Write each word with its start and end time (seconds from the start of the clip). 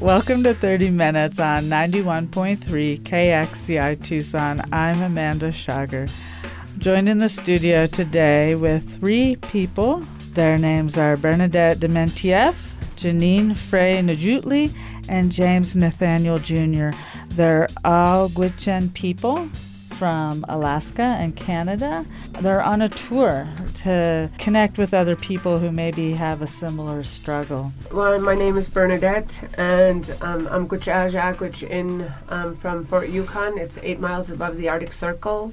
Welcome 0.00 0.44
to 0.44 0.54
30 0.54 0.90
Minutes 0.90 1.40
on 1.40 1.64
91.3 1.64 3.00
KXCI 3.00 4.00
Tucson. 4.00 4.62
I'm 4.72 5.02
Amanda 5.02 5.50
Schager. 5.50 6.08
Joined 6.78 7.08
in 7.08 7.18
the 7.18 7.28
studio 7.28 7.84
today 7.86 8.54
with 8.54 9.00
three 9.00 9.34
people. 9.34 10.06
Their 10.34 10.56
names 10.56 10.96
are 10.96 11.16
Bernadette 11.16 11.80
Demientieff, 11.80 12.54
Janine 12.94 13.56
Frey 13.56 14.00
Najutli, 14.00 14.72
and 15.08 15.32
James 15.32 15.74
Nathaniel 15.74 16.38
Jr. 16.38 16.90
They're 17.30 17.66
all 17.84 18.28
Gwich'in 18.28 18.94
people 18.94 19.50
from 19.98 20.44
Alaska 20.48 21.02
and 21.02 21.34
Canada. 21.34 22.06
They're 22.40 22.62
on 22.62 22.82
a 22.82 22.88
tour 22.88 23.48
to 23.82 24.30
connect 24.38 24.78
with 24.78 24.94
other 24.94 25.16
people 25.16 25.58
who 25.58 25.72
maybe 25.72 26.12
have 26.12 26.40
a 26.40 26.46
similar 26.46 27.02
struggle. 27.02 27.72
Well, 27.92 28.20
my 28.20 28.36
name 28.36 28.56
is 28.56 28.68
Bernadette, 28.68 29.40
and 29.58 30.08
um, 30.20 30.46
I'm 30.46 30.68
Gwich'in 30.68 32.12
um, 32.28 32.54
from 32.54 32.84
Fort 32.84 33.08
Yukon. 33.08 33.58
It's 33.58 33.76
eight 33.82 33.98
miles 33.98 34.30
above 34.30 34.56
the 34.56 34.68
Arctic 34.68 34.92
Circle. 34.92 35.52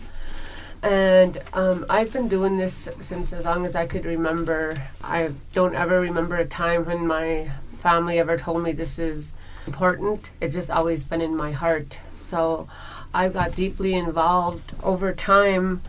And 0.84 1.42
um, 1.54 1.84
I've 1.90 2.14
been 2.14 2.28
doing 2.28 2.58
this 2.58 2.88
since 3.00 3.34
as 3.34 3.46
long 3.46 3.66
as 3.66 3.76
I 3.76 3.88
could 3.88 4.06
remember. 4.06 4.80
I 5.04 5.32
don't 5.54 5.74
ever 5.74 6.00
remember 6.00 6.36
a 6.36 6.46
time 6.46 6.86
when 6.86 7.08
my 7.08 7.50
family 7.86 8.18
ever 8.18 8.36
told 8.36 8.64
me 8.64 8.72
this 8.72 8.98
is 8.98 9.36
important. 9.68 10.32
It's 10.42 10.56
just 10.56 10.72
always 10.72 11.06
been 11.06 11.22
in 11.22 11.38
my 11.38 11.52
heart. 11.52 12.00
So 12.16 12.68
I 13.14 13.30
got 13.30 13.56
deeply 13.56 13.94
involved 13.94 14.74
over 14.82 15.14
time 15.14 15.84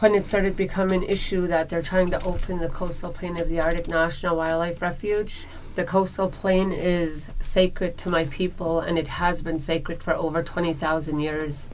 when 0.00 0.14
it 0.14 0.26
started 0.26 0.58
becoming 0.58 1.02
an 1.02 1.08
issue 1.08 1.46
that 1.46 1.70
they're 1.70 1.80
trying 1.80 2.10
to 2.10 2.22
open 2.22 2.58
the 2.58 2.68
coastal 2.68 3.12
plain 3.12 3.40
of 3.40 3.48
the 3.48 3.62
Arctic 3.62 3.88
National 3.88 4.36
Wildlife 4.36 4.82
Refuge. 4.82 5.46
The 5.74 5.84
coastal 5.84 6.28
plain 6.28 6.70
is 6.70 7.30
sacred 7.40 7.96
to 7.96 8.10
my 8.10 8.26
people 8.26 8.80
and 8.80 8.98
it 8.98 9.08
has 9.08 9.40
been 9.40 9.58
sacred 9.58 10.02
for 10.02 10.12
over 10.12 10.42
20,000 10.42 11.18
years. 11.18 11.70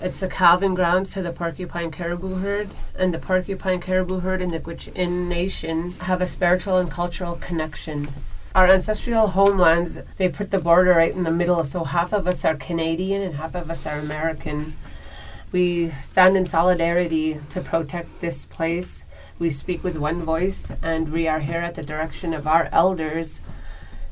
It's 0.00 0.20
the 0.20 0.28
calving 0.28 0.76
grounds 0.76 1.12
to 1.14 1.22
the 1.22 1.32
porcupine 1.32 1.90
caribou 1.90 2.36
herd, 2.36 2.70
and 2.96 3.12
the 3.12 3.18
porcupine 3.18 3.80
caribou 3.80 4.20
herd 4.20 4.40
and 4.40 4.52
the 4.52 4.60
Gwich'in 4.60 5.28
Nation 5.28 5.92
have 6.02 6.20
a 6.20 6.26
spiritual 6.28 6.78
and 6.78 6.90
cultural 6.90 7.34
connection 7.36 8.08
our 8.54 8.68
ancestral 8.68 9.28
homelands, 9.28 9.98
they 10.16 10.28
put 10.28 10.50
the 10.50 10.58
border 10.58 10.90
right 10.90 11.14
in 11.14 11.22
the 11.22 11.30
middle, 11.30 11.64
so 11.64 11.84
half 11.84 12.12
of 12.12 12.26
us 12.26 12.44
are 12.44 12.54
Canadian 12.54 13.22
and 13.22 13.36
half 13.36 13.54
of 13.54 13.70
us 13.70 13.86
are 13.86 13.98
American. 13.98 14.76
We 15.52 15.90
stand 16.02 16.36
in 16.36 16.44
solidarity 16.44 17.40
to 17.50 17.60
protect 17.60 18.20
this 18.20 18.44
place. 18.44 19.04
We 19.38 19.48
speak 19.48 19.82
with 19.82 19.96
one 19.96 20.22
voice, 20.22 20.70
and 20.82 21.08
we 21.08 21.28
are 21.28 21.40
here 21.40 21.60
at 21.60 21.74
the 21.74 21.82
direction 21.82 22.34
of 22.34 22.46
our 22.46 22.68
elders 22.72 23.40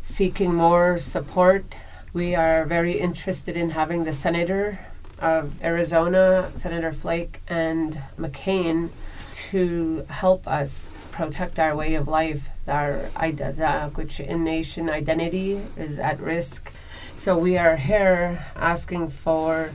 seeking 0.02 0.54
more 0.54 0.98
support. 0.98 1.76
We 2.12 2.34
are 2.34 2.64
very 2.64 2.98
interested 2.98 3.56
in 3.56 3.70
having 3.70 4.04
the 4.04 4.12
Senator 4.12 4.78
of 5.18 5.62
Arizona, 5.62 6.50
Senator 6.54 6.92
Flake, 6.92 7.42
and 7.46 8.00
McCain 8.18 8.90
to 9.32 10.04
help 10.08 10.46
us 10.46 10.96
protect 11.10 11.58
our 11.58 11.76
way 11.76 11.94
of 11.94 12.08
life, 12.08 12.50
our 12.66 13.10
the 13.16 13.90
Gwich'in 13.94 14.40
nation 14.40 14.88
identity 14.88 15.60
is 15.76 15.98
at 15.98 16.20
risk. 16.20 16.72
So 17.16 17.36
we 17.36 17.58
are 17.58 17.76
here 17.76 18.46
asking 18.56 19.10
for 19.10 19.70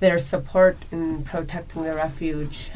their 0.00 0.18
support 0.18 0.76
in 0.92 1.24
protecting 1.24 1.82
the 1.82 1.94
refuge. 1.94 2.70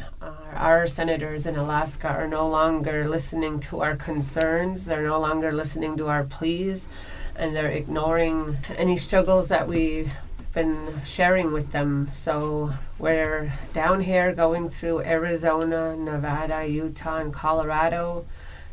Our 0.53 0.87
senators 0.87 1.45
in 1.45 1.55
Alaska 1.55 2.07
are 2.07 2.27
no 2.27 2.47
longer 2.47 3.07
listening 3.07 3.59
to 3.61 3.81
our 3.81 3.95
concerns, 3.95 4.85
they're 4.85 5.07
no 5.07 5.19
longer 5.19 5.51
listening 5.51 5.97
to 5.97 6.07
our 6.07 6.23
pleas, 6.23 6.87
and 7.35 7.55
they're 7.55 7.71
ignoring 7.71 8.57
any 8.77 8.97
struggles 8.97 9.49
that 9.49 9.67
we've 9.67 10.11
been 10.53 11.01
sharing 11.05 11.51
with 11.51 11.71
them. 11.71 12.09
So 12.13 12.73
we're 13.03 13.51
down 13.73 13.99
here 13.99 14.31
going 14.31 14.69
through 14.69 15.01
Arizona, 15.01 15.93
Nevada, 15.93 16.65
Utah, 16.65 17.17
and 17.17 17.33
Colorado 17.33 18.25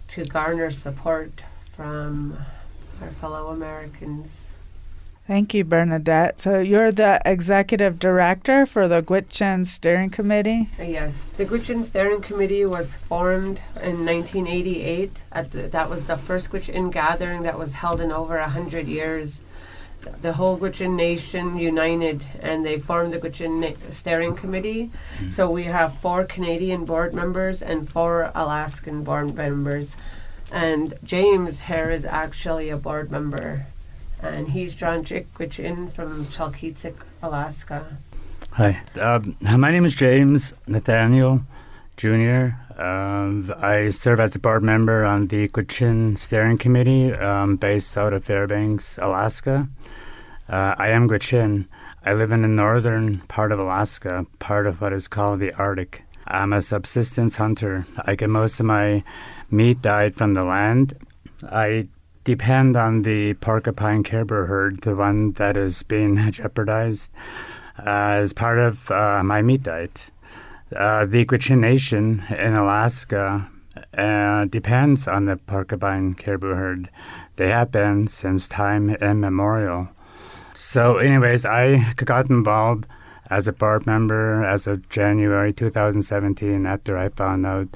to 0.07 0.25
garner 0.25 0.71
support 0.71 1.43
from 1.73 2.39
our 3.03 3.09
fellow 3.09 3.49
Americans. 3.49 4.45
Thank 5.27 5.53
you, 5.53 5.65
Bernadette. 5.65 6.41
So 6.41 6.61
you're 6.61 6.93
the 6.93 7.21
executive 7.25 7.99
director 7.99 8.67
for 8.67 8.87
the 8.87 9.03
Gwich'in 9.03 9.67
Steering 9.67 10.11
Committee? 10.11 10.69
Yes. 10.79 11.33
The 11.33 11.45
Gwich'in 11.45 11.83
Steering 11.83 12.21
Committee 12.21 12.65
was 12.65 12.95
formed 12.95 13.61
in 13.83 14.07
1988. 14.07 15.23
At 15.33 15.51
the, 15.51 15.63
that 15.63 15.91
was 15.91 16.05
the 16.05 16.17
first 16.17 16.53
Gwich'in 16.53 16.93
gathering 16.93 17.43
that 17.43 17.59
was 17.59 17.75
held 17.75 18.01
in 18.01 18.13
over 18.13 18.39
100 18.39 18.87
years 18.87 19.43
the 20.23 20.33
whole 20.35 20.59
Gwich'in 20.59 20.95
Nation 20.97 21.57
united 21.57 22.25
and 22.41 22.65
they 22.65 22.79
formed 22.79 23.13
the 23.13 23.19
Gwich'in 23.19 23.61
Na- 23.61 23.91
Steering 23.91 24.37
Committee. 24.37 24.91
Mm-hmm. 25.19 25.31
So 25.31 25.51
we 25.51 25.65
have 25.65 25.97
four 25.99 26.25
Canadian 26.25 26.85
board 26.85 27.15
members 27.15 27.63
and 27.63 27.89
four 27.89 28.31
Alaskan 28.35 29.05
board 29.05 29.35
members. 29.35 29.97
And 30.53 30.95
James 31.05 31.61
here 31.61 31.91
is 31.91 32.05
actually 32.05 32.71
a 32.71 32.77
board 32.77 33.11
member. 33.11 33.67
And 34.23 34.51
he's 34.51 34.75
Draanjik 34.75 35.27
Gwich'in 35.35 35.91
from 35.93 36.27
Chalkyitsik, 36.27 36.97
Alaska. 37.23 37.97
Hi, 38.53 38.83
um, 39.01 39.37
my 39.41 39.71
name 39.71 39.85
is 39.85 39.95
James 39.95 40.53
Nathaniel 40.67 41.43
Jr. 41.97 42.49
Um, 42.81 43.53
I 43.59 43.91
serve 43.91 44.21
as 44.21 44.35
a 44.35 44.39
board 44.39 44.63
member 44.63 45.05
on 45.05 45.27
the 45.27 45.49
Gwich'in 45.49 46.17
Steering 46.17 46.57
Committee 46.57 47.13
um, 47.13 47.57
based 47.57 47.95
out 47.99 48.15
of 48.15 48.25
Fairbanks, 48.25 48.97
Alaska. 49.03 49.69
Uh, 50.49 50.75
I 50.79 50.89
am 50.89 51.07
Gwich'in. 51.07 51.67
I 52.07 52.15
live 52.15 52.33
in 52.33 52.41
the 52.41 52.49
northern 52.49 53.19
part 53.29 53.53
of 53.53 53.59
Alaska, 53.59 54.25
part 54.39 54.67
of 54.67 54.81
what 54.81 54.95
is 54.95 55.09
called 55.09 55.41
the 55.41 55.53
Arctic. 55.53 56.05
I'm 56.27 56.55
a 56.55 56.63
subsistence 56.63 57.37
hunter. 57.37 57.87
I 58.07 58.15
get 58.15 58.31
most 58.31 58.59
of 58.61 58.65
my 58.65 59.05
meat 59.51 59.83
diet 59.83 60.15
from 60.15 60.33
the 60.33 60.45
land. 60.45 60.95
I 61.53 61.89
depend 62.25 62.77
on 62.77 63.03
the 63.03 63.35
porcupine 63.35 64.05
caribou 64.05 64.47
herd, 64.47 64.81
the 64.81 64.97
one 64.97 65.33
that 65.33 65.59
is 65.59 65.83
being 65.83 66.17
jeopardized, 66.33 67.11
uh, 67.79 68.23
as 68.23 68.33
part 68.33 68.59
of 68.59 68.91
uh, 68.91 69.23
my 69.23 69.43
meat 69.43 69.65
diet. 69.65 70.11
Uh, 70.75 71.05
the 71.05 71.25
Gwich'in 71.25 71.59
Nation 71.59 72.25
in 72.31 72.55
Alaska 72.55 73.51
uh, 73.97 74.45
depends 74.45 75.09
on 75.09 75.25
the 75.25 75.37
porcupine 75.37 76.15
caribou 76.15 76.55
herd. 76.55 76.91
They 77.37 77.49
have 77.49 77.73
been 77.73 78.07
since 78.07 78.47
time 78.47 78.91
immemorial. 78.91 79.89
So, 80.55 80.99
anyways, 80.99 81.45
I 81.45 81.93
got 81.97 82.31
involved 82.31 82.87
as 83.31 83.49
a 83.49 83.53
board 83.53 83.87
member 83.87 84.45
as 84.45 84.67
of 84.67 84.89
January 84.89 85.53
2017 85.53 86.67
after 86.67 86.99
I 86.99 87.09
found 87.09 87.47
out 87.47 87.69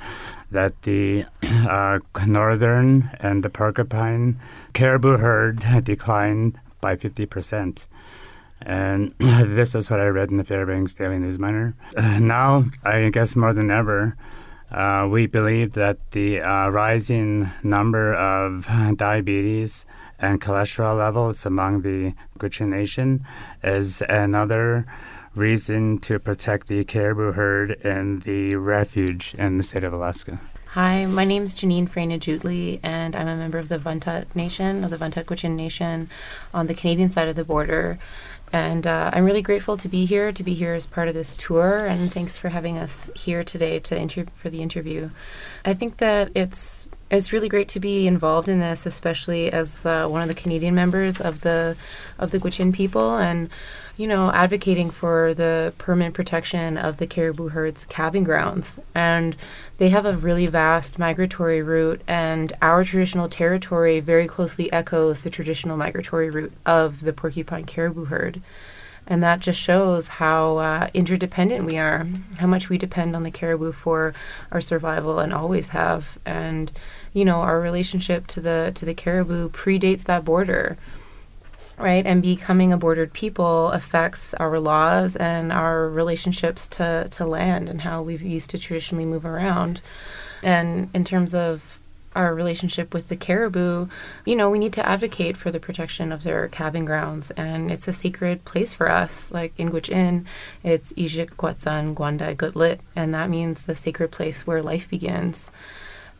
that 0.51 0.83
the 0.83 1.25
uh, 1.43 1.99
northern 2.27 3.11
and 3.21 3.43
the 3.43 3.51
porcupine 3.51 4.39
caribou 4.73 5.17
herd 5.17 5.65
declined 5.85 6.59
by 6.81 6.97
50 6.97 7.27
percent. 7.27 7.87
And 8.65 9.15
this 9.19 9.75
is 9.75 9.91
what 9.91 10.01
I 10.01 10.07
read 10.07 10.31
in 10.31 10.39
the 10.39 10.45
Fairbanks 10.45 10.95
Daily 10.95 11.19
News 11.19 11.39
Miner. 11.39 11.75
Uh, 11.97 12.19
now, 12.21 12.65
I 12.83 13.11
guess 13.11 13.37
more 13.37 13.53
than 13.53 13.71
ever, 13.71 14.17
uh, 14.71 15.07
we 15.09 15.27
believe 15.27 15.75
that 15.75 15.99
the 16.13 16.41
uh, 16.41 16.69
rising 16.71 17.51
number 17.63 18.15
of 18.15 18.67
diabetes 18.97 19.85
and 20.19 20.41
cholesterol 20.41 20.99
levels 20.99 21.45
among 21.45 21.83
the 21.83 22.15
Gwich'in 22.39 22.69
Nation 22.69 23.27
is 23.63 24.03
another 24.09 24.87
reason 25.35 25.99
to 25.99 26.19
protect 26.19 26.69
the 26.69 26.85
caribou 26.85 27.33
herd 27.33 27.73
in 27.85 28.21
the 28.21 28.55
refuge 28.55 29.35
in 29.37 29.59
the 29.59 29.63
state 29.63 29.85
of 29.85 29.93
Alaska. 29.93 30.41
Hi, 30.69 31.05
my 31.05 31.25
name 31.25 31.45
is 31.45 31.55
Janine 31.55 31.89
Frey 31.89 32.05
Najutli, 32.05 32.81
and 32.83 33.15
I'm 33.15 33.29
a 33.29 33.37
member 33.37 33.59
of 33.59 33.69
the 33.69 33.79
Vuntut 33.79 34.27
Nation, 34.35 34.83
of 34.83 34.91
the 34.91 34.97
Vuntut 34.97 35.25
Gwich'in 35.25 35.55
Nation 35.55 36.09
on 36.53 36.67
the 36.67 36.75
Canadian 36.75 37.11
side 37.11 37.29
of 37.29 37.37
the 37.37 37.45
border. 37.45 37.99
And 38.55 38.87
uh, 38.87 39.11
I'm 39.13 39.25
really 39.25 39.43
grateful 39.43 39.77
to 39.79 39.89
be 39.89 40.05
here, 40.05 40.31
to 40.31 40.45
be 40.45 40.55
here 40.55 40.75
as 40.75 40.87
part 40.87 41.09
of 41.09 41.15
this 41.15 41.35
tour. 41.35 41.87
And 41.87 42.13
thanks 42.13 42.39
for 42.39 42.51
having 42.51 42.79
us 42.79 43.11
here 43.17 43.43
today 43.43 43.81
to 43.81 43.97
inter- 43.97 44.27
for 44.37 44.49
the 44.49 44.63
interview. 44.63 45.11
I 45.65 45.75
think 45.75 45.97
that 45.97 46.31
it's 46.37 46.87
it's 47.15 47.33
really 47.33 47.49
great 47.49 47.69
to 47.69 47.81
be 47.81 48.07
involved 48.07 48.49
in 48.49 48.61
this, 48.61 48.87
especially 48.87 49.51
as 49.51 49.87
uh, 49.87 50.07
one 50.07 50.23
of 50.23 50.29
the 50.29 50.35
Canadian 50.35 50.75
members 50.75 51.21
of 51.21 51.41
the 51.41 51.77
of 52.19 52.31
the 52.31 52.39
Gwich'in 52.39 52.73
people, 52.73 53.17
and 53.17 53.51
you 53.97 54.09
know, 54.09 54.33
advocating 54.33 54.91
for 54.91 55.35
the 55.35 55.73
permanent 55.79 56.15
protection 56.15 56.77
of 56.77 56.97
the 56.97 57.07
caribou 57.07 57.49
herd's 57.49 57.85
calving 57.85 58.25
grounds. 58.25 58.77
And 58.93 59.37
they 59.79 59.91
have 59.91 60.05
a 60.05 60.17
really 60.17 60.49
vast 60.49 60.99
migratory 60.99 61.63
route, 61.63 62.03
and 62.09 62.53
our 62.61 62.83
traditional 62.85 63.29
territory 63.29 64.01
very 64.01 64.27
closely 64.27 64.73
echoes 64.73 65.23
the 65.23 65.31
traditional 65.31 65.77
migratory 65.77 66.29
route 66.29 66.53
of 66.67 67.03
the 67.03 67.13
porcupine 67.13 67.67
caribou 67.67 68.07
herd. 68.07 68.43
And 69.07 69.23
that 69.23 69.41
just 69.41 69.61
shows 69.61 70.09
how 70.09 70.57
uh, 70.57 70.89
interdependent 70.95 71.67
we 71.67 71.77
are, 71.77 72.07
how 72.39 72.47
much 72.47 72.69
we 72.69 72.79
depend 72.79 73.15
on 73.15 73.23
the 73.23 73.31
caribou 73.31 73.73
for 73.73 74.15
our 74.51 74.63
survival 74.63 75.19
and 75.19 75.33
always 75.33 75.69
have. 75.69 76.19
And, 76.25 76.73
you 77.15 77.25
know, 77.25 77.41
our 77.41 77.59
relationship 77.61 78.27
to 78.27 78.41
the 78.41 78.73
to 78.75 78.85
the 78.85 78.95
caribou 78.95 79.49
predates 79.49 80.05
that 80.05 80.25
border 80.25 80.77
right? 81.79 82.07
And 82.07 82.23
becoming 82.23 82.73
a 82.73 82.77
bordered 82.77 83.13
people 83.13 83.71
affects 83.71 84.35
our 84.35 84.59
laws 84.59 85.17
and 85.17 85.53
our 85.53 85.89
relationships 85.89 86.69
to, 86.69 87.09
to 87.11 87.27
land 87.27 87.69
and 87.69 87.81
how 87.81 88.03
we've 88.03 88.23
used 88.23 88.51
to 88.51 88.59
traditionally 88.59 89.05
move 89.05 89.25
around. 89.25 89.81
And 90.43 90.91
in 90.95 91.05
terms 91.05 91.35
of 91.35 91.81
our 92.15 92.33
relationship 92.33 92.95
with 92.95 93.09
the 93.09 93.17
caribou, 93.17 93.89
you 94.25 94.37
know, 94.37 94.49
we 94.49 94.61
need 94.61 94.73
to 94.75 94.87
advocate 94.89 95.37
for 95.37 95.51
the 95.51 95.59
protection 95.59 96.13
of 96.13 96.23
their 96.23 96.47
calving 96.47 96.85
grounds, 96.85 97.33
and 97.33 97.73
it's 97.73 97.89
a 97.89 97.93
sacred 97.93 98.45
place 98.45 98.73
for 98.73 98.89
us. 98.89 99.33
Like 99.33 99.53
in 99.59 99.71
Gwich'in, 99.71 100.25
it's 100.63 100.93
Iizhik 100.93 101.31
Gwats'an 101.31 101.95
Gwandaii 101.95 102.37
Goodlit, 102.37 102.79
and 102.95 103.13
that 103.15 103.31
means 103.31 103.65
the 103.65 103.75
sacred 103.75 104.13
place 104.13 104.47
where 104.47 104.63
life 104.63 104.89
begins 104.89 105.51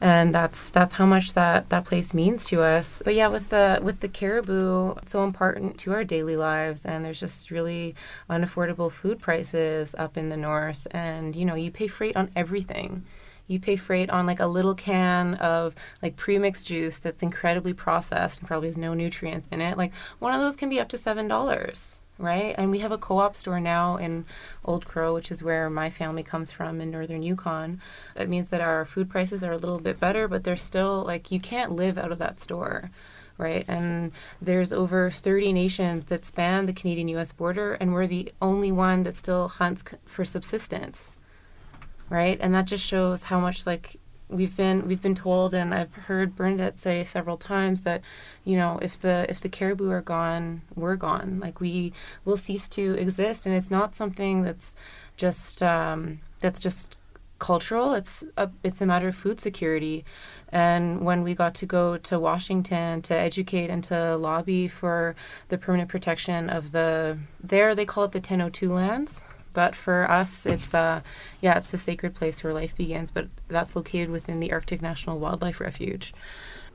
and 0.01 0.35
that's 0.35 0.71
that's 0.71 0.95
how 0.95 1.07
much 1.07 1.35
that 1.35 1.71
that 1.71 1.85
place 1.85 2.13
means 2.13 2.47
to 2.47 2.63
us. 2.63 3.01
But 3.05 3.15
yeah 3.15 3.29
with 3.29 3.49
the 3.51 3.81
with 3.83 4.01
the 4.01 4.09
caribou 4.09 4.95
so 5.07 5.25
important 5.25 5.79
to 5.79 5.93
our 5.93 6.05
daily 6.05 6.37
lives. 6.37 6.85
And 6.85 7.05
there's 7.05 7.21
just 7.21 7.51
really 7.51 7.95
unaffordable 8.29 8.91
food 8.91 9.21
prices 9.21 9.95
up 9.97 10.17
in 10.17 10.29
the 10.29 10.37
north. 10.37 10.87
And 10.91 11.35
you 11.37 11.45
know 11.45 11.55
you 11.55 11.71
pay 11.71 11.87
freight 11.87 12.17
on 12.17 12.31
everything. 12.37 13.05
You 13.47 13.61
pay 13.61 13.77
freight 13.77 14.11
on 14.11 14.27
like 14.27 14.41
a 14.41 14.47
little 14.47 14.75
can 14.75 15.35
of 15.35 15.75
like 16.03 16.17
pre-mixed 16.17 16.67
juice 16.67 16.99
that's 16.99 17.23
incredibly 17.23 17.75
processed 17.75 18.41
and 18.41 18.49
probably 18.49 18.69
has 18.69 18.79
no 18.79 18.95
nutrients 18.95 19.49
in 19.51 19.61
it. 19.61 19.77
Like 19.79 19.93
one 20.19 20.35
of 20.35 20.41
those 20.41 20.57
can 20.57 20.69
be 20.69 20.81
up 20.81 20.89
to 20.91 20.99
seven 20.99 21.29
dollars 21.29 21.97
right? 22.19 22.55
And 22.57 22.71
we 22.71 22.79
have 22.81 22.93
a 22.93 22.99
co 22.99 23.19
op 23.19 23.37
store 23.37 23.61
now 23.61 23.97
in 23.97 24.25
Old 24.65 24.85
Crow, 24.85 25.15
which 25.15 25.31
is 25.31 25.43
where 25.43 25.69
my 25.69 25.91
family 25.91 26.23
comes 26.23 26.53
from 26.53 26.81
in 26.81 26.91
northern 26.91 27.23
Yukon. 27.23 27.81
It 28.17 28.29
means 28.29 28.51
that 28.51 28.61
our 28.61 28.85
food 28.85 29.11
prices 29.11 29.43
are 29.43 29.53
a 29.53 29.59
little 29.59 29.81
bit 29.81 30.01
better, 30.01 30.29
but 30.29 30.45
they're 30.45 30.57
still 30.57 31.03
like 31.05 31.31
you 31.31 31.41
can't 31.41 31.73
live 31.73 31.99
out 31.99 32.13
of 32.13 32.19
that 32.19 32.41
store. 32.41 32.91
Right, 33.37 33.65
and 33.67 34.13
there's 34.41 34.73
over 34.73 35.11
30 35.11 35.53
nations 35.53 36.05
that 36.05 36.25
span 36.25 36.67
the 36.67 36.73
Canadian 36.73 37.09
US 37.09 37.33
border, 37.33 37.75
and 37.75 37.93
we're 37.93 38.07
the 38.07 38.33
only 38.41 38.71
one 38.71 39.03
that 39.03 39.17
still 39.17 39.49
hunts 39.49 39.83
for 40.07 40.25
subsistence. 40.25 41.17
Right, 42.09 42.39
and 42.41 42.55
that 42.55 42.67
just 42.67 42.85
shows 42.85 43.25
how 43.25 43.41
much 43.41 43.67
like 43.67 43.99
we've 44.35 44.57
been 44.57 44.87
we've 44.87 45.03
been 45.03 45.15
told 45.15 45.55
and 45.55 45.73
I've 45.73 45.95
heard 45.95 46.35
Bernadette 46.37 46.81
say 46.81 47.05
several 47.05 47.37
times 47.37 47.83
that 47.83 48.03
you 48.45 48.57
know 48.57 48.79
if 48.83 49.01
the 49.01 49.27
if 49.29 49.41
the 49.41 49.49
caribou 49.49 49.91
are 49.91 50.03
gone 50.03 50.63
we're 50.75 50.97
gone. 50.97 51.41
Like 51.41 51.61
we 51.61 51.93
will 52.25 52.37
cease 52.37 52.69
to 52.71 52.95
exist 52.95 53.47
and 53.47 53.55
it's 53.55 53.71
not 53.71 53.95
something 53.95 54.43
that's 54.43 54.75
just 55.17 55.63
um, 55.63 56.21
that's 56.41 56.59
just 56.59 56.97
cultural. 57.39 57.95
It's 57.95 58.25
a 58.37 58.51
it's 58.63 58.81
a 58.81 58.87
matter 58.87 59.09
of 59.09 59.17
food 59.17 59.41
security. 59.41 60.05
And 60.51 61.05
when 61.05 61.23
we 61.23 61.35
got 61.35 61.55
to 61.57 61.67
go 61.67 61.97
to 61.99 62.19
Washington 62.19 63.03
to 63.03 63.15
educate 63.15 63.71
and 63.71 63.83
to 63.85 64.17
lobby 64.17 64.69
for 64.69 65.17
the 65.49 65.59
permanent 65.59 65.89
protection 65.89 66.49
of 66.49 66.73
the 66.73 67.19
there 67.43 67.75
they 67.75 67.85
call 67.85 68.05
it 68.05 68.13
the 68.13 68.19
1002 68.19 68.73
lands 68.73 69.21
but 69.55 69.75
for 69.75 70.11
us, 70.11 70.45
it's 70.45 70.75
uh, 70.75 71.01
yeah, 71.41 71.57
it's 71.57 71.73
a 71.73 71.79
sacred 71.79 72.15
place 72.15 72.45
where 72.45 72.53
life 72.53 72.77
begins. 72.77 73.11
But 73.11 73.29
that's 73.49 73.75
located 73.75 74.11
within 74.11 74.41
the 74.41 74.53
Arctic 74.53 74.83
National 74.83 75.19
Wildlife 75.19 75.61
Refuge. 75.61 76.13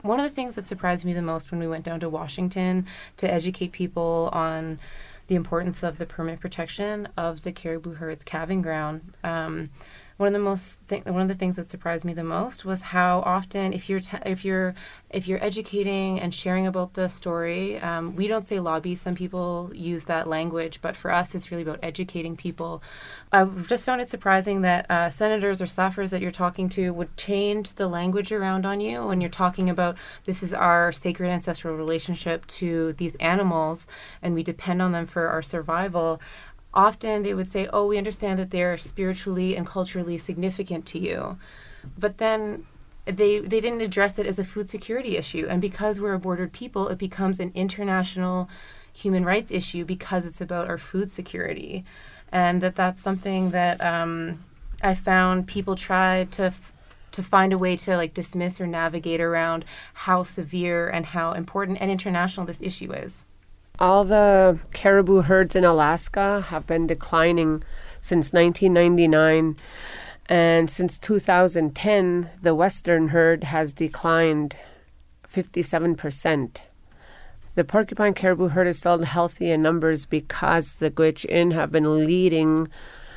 One 0.02 0.20
of 0.20 0.30
the 0.30 0.36
things 0.36 0.56
that 0.56 0.66
surprised 0.66 1.06
me 1.06 1.14
the 1.14 1.22
most 1.22 1.52
when 1.52 1.60
we 1.60 1.68
went 1.68 1.84
down 1.84 2.00
to 2.00 2.10
Washington 2.10 2.88
to 3.18 3.32
educate 3.32 3.74
people 3.74 4.30
on 4.32 4.80
the 5.28 5.36
importance 5.36 5.84
of 5.84 5.98
the 5.98 6.06
permanent 6.06 6.42
protection 6.42 7.08
of 7.16 7.44
the 7.44 7.52
caribou 7.52 7.94
herd's 7.94 8.24
calving 8.24 8.62
ground. 8.62 9.14
Um, 9.24 9.70
one 10.20 10.28
of 10.28 10.34
the 10.34 10.40
most 10.40 10.86
th- 10.90 11.06
one 11.06 11.22
of 11.22 11.30
the 11.30 11.34
things 11.34 11.56
that 11.56 11.70
surprised 11.70 12.04
me 12.04 12.14
the 12.14 12.26
most 12.26 12.66
was 12.66 12.82
how 12.82 13.22
often 13.22 13.72
if 13.72 13.90
you're 13.90 14.02
te- 14.02 14.18
if 14.26 14.44
you're 14.44 14.76
if 15.10 15.30
you're 15.30 15.42
educating 15.42 16.20
and 16.20 16.34
sharing 16.34 16.68
about 16.68 16.94
the 16.94 17.08
story 17.08 17.80
um, 17.80 18.18
we 18.18 18.28
don't 18.28 18.46
say 18.46 18.60
lobby. 18.60 18.96
Some 18.96 19.16
people 19.16 19.72
use 19.74 20.04
that 20.06 20.28
language 20.28 20.82
but 20.82 20.98
for 20.98 21.10
us 21.10 21.34
it's 21.34 21.52
really 21.52 21.64
about 21.64 21.80
educating 21.82 22.36
people. 22.36 22.84
I've 23.32 23.66
just 23.68 23.86
found 23.86 24.02
it 24.02 24.10
surprising 24.10 24.62
that 24.64 24.92
uh, 24.92 25.10
senators 25.10 25.62
or 25.62 25.66
staffers 25.66 26.10
that 26.10 26.22
you're 26.22 26.32
talking 26.32 26.68
to 26.70 26.92
would 26.94 27.16
change 27.16 27.76
the 27.76 27.88
language 27.88 28.34
around 28.34 28.66
on 28.66 28.82
you 28.82 29.08
when 29.08 29.22
you're 29.22 29.30
talking 29.30 29.70
about 29.70 29.96
this 30.26 30.44
is 30.44 30.54
our 30.54 30.92
sacred 30.92 31.30
ancestral 31.30 31.78
relationship 31.78 32.46
to 32.48 32.92
these 32.94 33.16
animals 33.22 33.88
and 34.22 34.34
we 34.34 34.44
depend 34.44 34.82
on 34.82 34.92
them 34.92 35.08
for 35.08 35.30
our 35.30 35.42
survival 35.42 36.20
often 36.74 37.24
they 37.24 37.34
would 37.34 37.52
say, 37.52 37.68
Oh, 37.72 37.88
we 37.88 37.98
understand 37.98 38.40
that 38.40 38.52
they're 38.52 38.78
spiritually 38.78 39.56
and 39.56 39.66
culturally 39.66 40.18
significant 40.18 40.86
to 40.88 41.00
you. 41.00 41.38
But 41.98 42.18
then 42.18 42.66
they, 43.06 43.40
they 43.40 43.62
didn't 43.62 43.82
address 43.82 44.20
it 44.20 44.28
as 44.28 44.38
a 44.38 44.44
food 44.44 44.70
security 44.70 45.18
issue. 45.18 45.48
And 45.50 45.62
because 45.62 46.00
we're 46.00 46.14
a 46.14 46.20
bordered 46.20 46.52
people, 46.52 46.90
it 46.90 46.98
becomes 46.98 47.40
an 47.40 47.52
international 47.56 48.50
human 48.94 49.26
rights 49.26 49.52
issue 49.52 49.86
because 49.86 50.26
it's 50.26 50.42
about 50.42 50.68
our 50.68 50.78
food 50.78 51.10
security. 51.10 51.86
And 52.32 52.62
that 52.62 52.76
that's 52.76 53.02
something 53.02 53.52
that 53.52 53.82
um, 53.84 54.44
I 54.84 54.96
found 54.96 55.48
people 55.48 55.76
try 55.76 56.26
to. 56.32 56.44
F- 56.44 56.74
to 57.12 57.24
find 57.24 57.52
a 57.52 57.58
way 57.58 57.76
to 57.76 57.98
like 57.98 58.14
dismiss 58.14 58.62
or 58.62 58.68
navigate 58.68 59.20
around 59.20 59.66
how 59.96 60.22
severe 60.22 60.88
and 60.88 61.08
how 61.08 61.32
important 61.32 61.80
and 61.82 61.90
international 61.90 62.46
this 62.46 62.62
issue 62.62 62.94
is 62.94 63.26
all 63.80 64.04
the 64.04 64.60
caribou 64.74 65.22
herds 65.22 65.56
in 65.56 65.64
Alaska 65.64 66.42
have 66.50 66.68
been 66.68 66.86
declining 66.86 67.64
since 68.02 68.34
1999. 68.34 69.56
And 70.28 70.70
since 70.70 71.00
2010, 71.00 72.30
the 72.42 72.54
western 72.54 73.08
herd 73.08 73.46
has 73.46 73.74
declined 73.74 74.56
57%. 75.34 76.58
The 77.56 77.64
porcupine 77.64 78.14
caribou 78.14 78.50
herd 78.50 78.68
is 78.68 78.78
still 78.78 79.02
healthy 79.04 79.52
in 79.52 79.62
numbers 79.62 80.06
because 80.06 80.76
the 80.76 80.92
Gwich'in 80.92 81.52
have 81.54 81.72
been 81.72 82.06
leading 82.06 82.68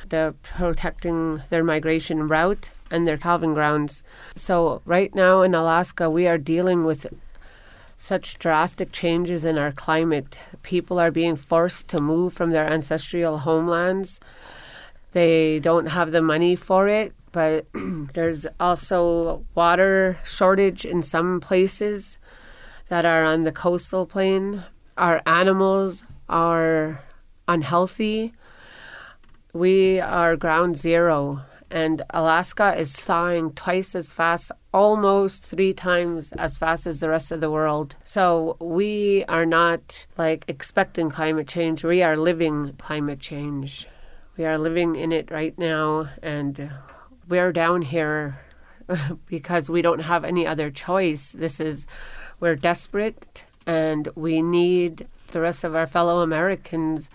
the 0.09 0.33
protecting 0.41 1.41
their 1.49 1.63
migration 1.63 2.27
route 2.27 2.71
and 2.91 3.07
their 3.07 3.17
calving 3.17 3.53
grounds. 3.53 4.03
So 4.35 4.81
right 4.85 5.13
now 5.13 5.41
in 5.41 5.55
Alaska, 5.55 6.09
we 6.09 6.27
are 6.27 6.37
dealing 6.37 6.83
with 6.83 7.07
such 7.97 8.39
drastic 8.39 8.91
changes 8.91 9.45
in 9.45 9.57
our 9.57 9.71
climate. 9.71 10.37
People 10.61 10.99
are 10.99 11.11
being 11.11 11.35
forced 11.35 11.87
to 11.89 12.01
move 12.01 12.33
from 12.33 12.51
their 12.51 12.67
ancestral 12.67 13.39
homelands. 13.39 14.19
They 15.11 15.59
don't 15.59 15.87
have 15.87 16.11
the 16.11 16.21
money 16.21 16.55
for 16.55 16.87
it, 16.87 17.13
but 17.31 17.65
there's 18.13 18.47
also 18.59 19.45
water 19.55 20.17
shortage 20.25 20.85
in 20.85 21.01
some 21.01 21.39
places 21.39 22.17
that 22.89 23.05
are 23.05 23.23
on 23.23 23.43
the 23.43 23.51
coastal 23.51 24.05
plain. 24.05 24.63
Our 24.97 25.21
animals 25.25 26.03
are 26.29 27.01
unhealthy. 27.47 28.33
We 29.53 29.99
are 29.99 30.35
ground 30.35 30.77
zero 30.77 31.43
and 31.73 32.03
Alaska 32.11 32.75
is 32.77 32.95
thawing 32.95 33.51
twice 33.53 33.95
as 33.95 34.13
fast, 34.13 34.51
almost 34.75 35.43
three 35.43 35.73
times 35.73 36.31
as 36.33 36.55
fast 36.55 36.85
as 36.85 36.99
the 36.99 37.09
rest 37.09 37.31
of 37.31 37.41
the 37.41 37.49
world. 37.49 37.95
So 38.03 38.57
we 38.61 39.25
are 39.27 39.47
not 39.47 40.05
like 40.15 40.45
expecting 40.47 41.09
climate 41.09 41.47
change, 41.47 41.83
we 41.83 42.03
are 42.03 42.15
living 42.15 42.73
climate 42.77 43.19
change. 43.19 43.87
We 44.37 44.45
are 44.45 44.59
living 44.59 44.95
in 44.95 45.11
it 45.11 45.31
right 45.31 45.57
now, 45.57 46.09
and 46.21 46.71
we're 47.27 47.51
down 47.51 47.81
here 47.81 48.39
because 49.25 49.67
we 49.67 49.81
don't 49.81 49.99
have 49.99 50.23
any 50.23 50.45
other 50.45 50.69
choice. 50.69 51.31
This 51.31 51.59
is, 51.59 51.87
we're 52.39 52.55
desperate, 52.55 53.45
and 53.65 54.09
we 54.13 54.43
need 54.43 55.07
the 55.29 55.41
rest 55.41 55.63
of 55.63 55.75
our 55.75 55.87
fellow 55.87 56.21
Americans, 56.21 57.09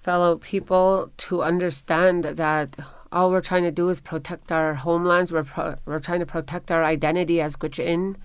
fellow 0.00 0.36
people 0.38 1.10
to 1.18 1.42
understand 1.42 2.24
that 2.24 2.76
all 3.12 3.30
we're 3.30 3.42
trying 3.42 3.64
to 3.64 3.70
do 3.70 3.90
is 3.90 4.00
protect 4.00 4.50
our 4.50 4.74
homelands. 4.74 5.32
We're, 5.32 5.44
pro- 5.44 5.76
we're 5.84 6.00
trying 6.00 6.20
to 6.20 6.26
protect 6.26 6.70
our 6.70 6.82
identity 6.82 7.40
as 7.40 7.56
Gwich'in 7.56 8.16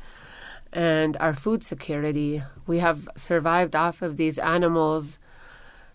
and 0.72 1.17
our 1.17 1.34
food 1.34 1.62
security. 1.62 2.41
We 2.65 2.79
have 2.79 3.08
survived 3.17 3.75
off 3.75 4.01
of 4.01 4.15
these 4.15 4.39
animals 4.39 5.20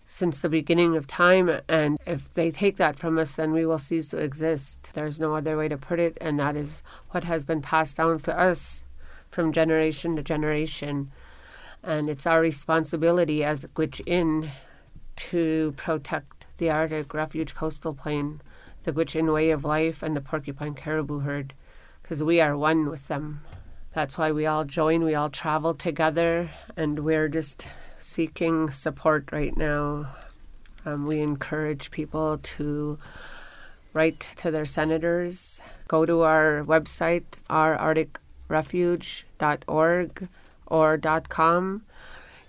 since 0.05 0.39
the 0.39 0.49
beginning 0.49 0.95
of 0.95 1.07
time, 1.07 1.61
and 1.69 1.97
if 2.05 2.33
they 2.33 2.51
take 2.51 2.75
that 2.77 2.99
from 2.99 3.17
us, 3.17 3.35
then 3.35 3.51
we 3.53 3.65
will 3.65 3.77
cease 3.77 4.07
to 4.09 4.17
exist. 4.17 4.91
There's 4.93 5.19
no 5.19 5.35
other 5.35 5.57
way 5.57 5.69
to 5.69 5.77
put 5.77 5.99
it, 5.99 6.17
and 6.19 6.39
that 6.39 6.55
is 6.55 6.83
what 7.11 7.23
has 7.23 7.45
been 7.45 7.61
passed 7.61 7.97
down 7.97 8.19
for 8.19 8.37
us 8.37 8.83
from 9.31 9.53
generation 9.53 10.15
to 10.17 10.21
generation. 10.21 11.09
And 11.81 12.09
it's 12.09 12.27
our 12.27 12.41
responsibility 12.41 13.43
as 13.43 13.65
Gwich'in 13.75 14.51
to 15.15 15.73
protect 15.77 16.47
the 16.57 16.69
Arctic 16.69 17.13
Refuge 17.13 17.55
Coastal 17.55 17.93
Plain 17.93 18.41
the 18.83 18.93
Gwich'in 18.93 19.33
way 19.33 19.51
of 19.51 19.65
life, 19.65 20.03
and 20.03 20.15
the 20.15 20.21
porcupine 20.21 20.75
caribou 20.75 21.19
herd, 21.19 21.53
because 22.01 22.23
we 22.23 22.41
are 22.41 22.57
one 22.57 22.89
with 22.89 23.07
them. 23.07 23.41
That's 23.93 24.17
why 24.17 24.31
we 24.31 24.45
all 24.45 24.65
join, 24.65 25.03
we 25.03 25.15
all 25.15 25.29
travel 25.29 25.73
together, 25.73 26.49
and 26.75 26.99
we're 26.99 27.29
just 27.29 27.65
seeking 27.99 28.69
support 28.71 29.31
right 29.31 29.55
now. 29.55 30.13
Um, 30.85 31.05
we 31.05 31.21
encourage 31.21 31.91
people 31.91 32.39
to 32.39 32.99
write 33.93 34.27
to 34.37 34.49
their 34.51 34.65
senators, 34.65 35.61
go 35.87 36.05
to 36.05 36.21
our 36.21 36.63
website, 36.65 37.23
ourarcticrefuge.org 37.49 40.27
or 40.67 40.97
.com. 41.29 41.83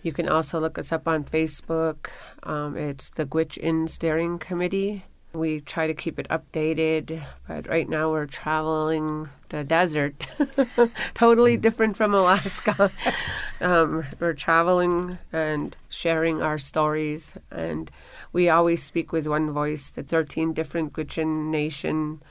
You 0.03 0.13
can 0.13 0.29
also 0.29 0.59
look 0.61 0.79
us 0.79 0.93
up 0.93 1.09
on 1.09 1.25
Facebook. 1.25 2.09
Um, 2.43 2.77
it's 2.77 3.09
the 3.11 3.25
Gwich'in 3.25 3.89
Steering 3.89 4.39
Committee. 4.39 5.05
We 5.35 5.61
try 5.61 5.89
to 5.89 5.95
keep 5.95 6.21
it 6.21 6.29
updated, 6.29 7.21
but 7.49 7.69
right 7.69 7.89
now 7.89 8.13
we're 8.13 8.27
traveling 8.27 9.29
the 9.49 9.65
desert, 9.65 10.27
totally 11.15 11.57
different 11.57 11.97
from 11.97 12.15
Alaska. 12.15 12.93
um, 13.61 14.05
we're 14.21 14.35
traveling 14.35 15.19
and 15.33 15.77
sharing 15.89 16.41
our 16.41 16.57
stories, 16.57 17.35
and 17.51 17.91
we 18.33 18.49
always 18.49 18.81
speak 18.81 19.11
with 19.11 19.27
one 19.27 19.51
voice. 19.51 19.91
The 19.91 20.05
13 20.05 20.53
different 20.53 20.93
Gwich'in 20.93 21.51
nation, 21.51 22.23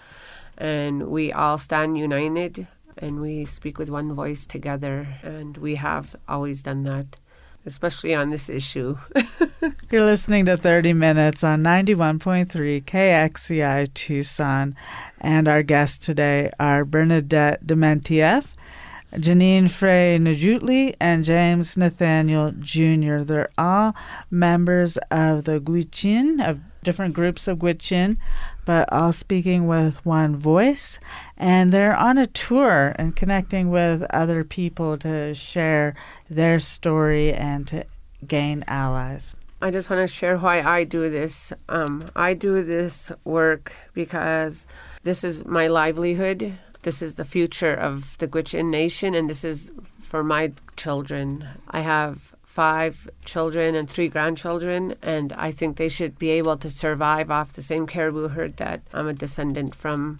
and 0.58 1.10
we 1.10 1.34
all 1.34 1.58
stand 1.58 1.98
united, 1.98 2.68
and 2.98 3.20
we 3.20 3.44
speak 3.44 3.78
with 3.78 3.90
one 3.90 4.14
voice 4.14 4.46
together, 4.46 5.08
and 5.24 5.58
we 5.58 5.76
have 5.76 6.16
always 6.30 6.62
done 6.64 6.84
that 6.84 7.18
especially 7.65 8.13
on 8.13 8.29
this 8.29 8.50
issue. 8.50 8.98
You're 9.91 10.03
listening 10.03 10.46
to 10.48 10.58
30 10.58 10.93
Minutes 10.93 11.43
on 11.43 11.63
91.3 11.63 12.84
KXCI 12.84 13.93
Tucson, 13.93 14.75
and 15.22 15.48
our 15.48 15.63
guests 15.63 16.05
today 16.05 16.50
are 16.60 16.86
Bernadette 16.86 17.65
Demientieff. 17.65 18.46
Janine 19.13 19.70
Frey 19.70 20.17
Najutli, 20.20 20.96
and 21.00 21.24
James 21.24 21.77
Nathaniel 21.77 22.51
Jr. 22.60 23.20
They're 23.20 23.51
all 23.60 23.96
members 24.32 24.98
of 25.12 25.43
the 25.43 25.60
Gwich'in, 25.60 26.43
of 26.43 26.60
different 26.84 27.13
groups 27.13 27.48
of 27.48 27.60
Gwich'in, 27.60 28.18
but 28.66 28.92
all 28.92 29.13
speaking 29.13 29.68
with 29.68 30.06
one 30.06 30.36
voice. 30.36 31.00
And 31.38 31.72
they're 31.72 31.96
on 31.96 32.18
a 32.18 32.28
tour 32.28 32.96
and 32.98 33.16
connecting 33.16 33.70
with 33.70 34.04
other 34.12 34.44
people 34.44 34.98
to 35.00 35.34
share 35.34 35.96
their 36.30 36.60
story 36.60 37.34
and 37.34 37.68
to 37.68 37.86
gain 38.28 38.63
allies. 38.68 39.36
I 39.62 39.72
just 39.72 39.90
want 39.90 40.02
to 40.02 40.13
share 40.13 40.38
why 40.38 40.62
I 40.62 40.84
do 40.84 41.10
this. 41.10 41.54
Um, 41.70 42.12
I 42.18 42.34
do 42.34 42.63
this 42.63 43.12
work 43.24 43.72
because 43.94 44.68
this 45.04 45.24
is 45.24 45.46
my 45.46 45.68
livelihood. 45.68 46.54
This 46.82 47.02
is 47.02 47.16
the 47.16 47.24
future 47.24 47.74
of 47.74 48.18
the 48.18 48.28
Gwich'in 48.28 48.70
Nation, 48.70 49.16
and 49.16 49.30
this 49.30 49.46
is 49.46 49.72
for 50.02 50.22
my 50.22 50.52
children. 50.75 51.48
I 51.70 51.80
have 51.80 52.33
five 52.54 53.10
children 53.26 53.74
and 53.74 53.90
three 53.90 54.08
grandchildren, 54.08 54.94
and 55.02 55.34
I 55.34 55.50
think 55.50 55.76
they 55.76 55.90
should 55.90 56.20
be 56.20 56.30
able 56.30 56.56
to 56.58 56.70
survive 56.70 57.32
off 57.32 57.54
the 57.54 57.64
same 57.64 57.88
caribou 57.88 58.28
herd 58.28 58.58
that 58.58 58.82
I'm 58.94 59.08
a 59.08 59.14
descendant 59.14 59.74
from. 59.74 60.20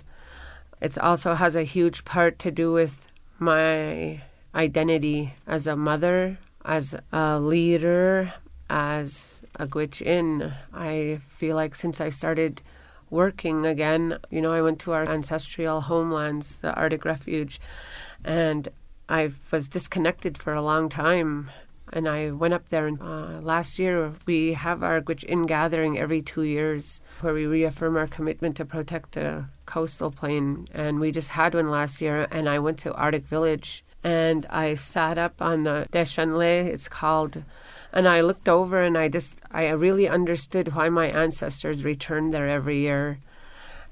It 0.82 0.98
also 0.98 1.36
has 1.36 1.56
a 1.56 1.62
huge 1.62 2.04
part 2.06 2.40
to 2.40 2.50
do 2.50 2.72
with 2.72 3.08
my 3.38 4.20
identity 4.56 5.36
as 5.46 5.68
a 5.68 5.76
mother, 5.76 6.40
as 6.66 6.96
a 7.12 7.40
leader, 7.40 8.34
as 8.68 9.44
a 9.58 9.68
Gwich'in. 9.68 10.56
I 10.74 11.20
feel 11.38 11.56
like 11.56 11.76
since 11.76 12.02
I 12.02 12.10
started 12.10 12.64
working 13.12 13.68
again, 13.68 14.18
you 14.32 14.42
know, 14.42 14.54
I 14.54 14.64
went 14.64 14.80
to 14.80 14.94
our 14.94 15.08
ancestral 15.08 15.82
homelands, 15.82 16.56
the 16.56 16.74
Arctic 16.74 17.06
Refuge, 17.06 17.62
and 18.26 18.70
I 19.08 19.30
was 19.52 19.68
disconnected 19.68 20.36
for 20.40 20.56
a 20.56 20.64
long 20.64 20.90
time. 20.90 21.52
And 21.96 22.10
I 22.10 22.32
went 22.32 22.56
up 22.56 22.70
there, 22.70 22.88
and 22.88 23.00
uh, 23.00 23.40
last 23.42 23.78
year 23.78 24.14
we 24.26 24.54
have 24.54 24.82
our 24.82 25.00
Gwich'in 25.00 25.48
gathering 25.48 26.00
every 26.00 26.24
two 26.24 26.42
years 26.42 27.02
where 27.22 27.36
we 27.36 27.46
reaffirm 27.46 27.96
our 27.96 28.08
commitment 28.08 28.58
to 28.58 28.66
protect 28.66 29.12
the 29.12 29.46
coastal 29.68 30.10
plain. 30.10 30.68
And 30.74 31.00
we 31.00 31.12
just 31.12 31.30
had 31.30 31.54
one 31.54 31.70
last 31.70 32.02
year, 32.02 32.28
and 32.32 32.50
I 32.50 32.58
went 32.58 32.80
to 32.80 32.94
Arctic 32.96 33.26
Village 33.28 33.84
and 34.04 34.46
I 34.50 34.74
sat 34.74 35.18
up 35.18 35.42
on 35.42 35.64
the 35.64 35.88
Deschanle, 35.92 36.68
it's 36.68 36.90
called, 36.90 37.42
and 37.94 38.08
I 38.08 38.22
looked 38.22 38.50
over 38.50 38.82
and 38.82 38.98
I 38.98 39.08
just, 39.08 39.40
I 39.52 39.70
really 39.70 40.10
understood 40.10 40.76
why 40.76 40.90
my 40.90 41.08
ancestors 41.08 41.86
returned 41.86 42.34
there 42.34 42.50
every 42.50 42.80
year. 42.80 43.20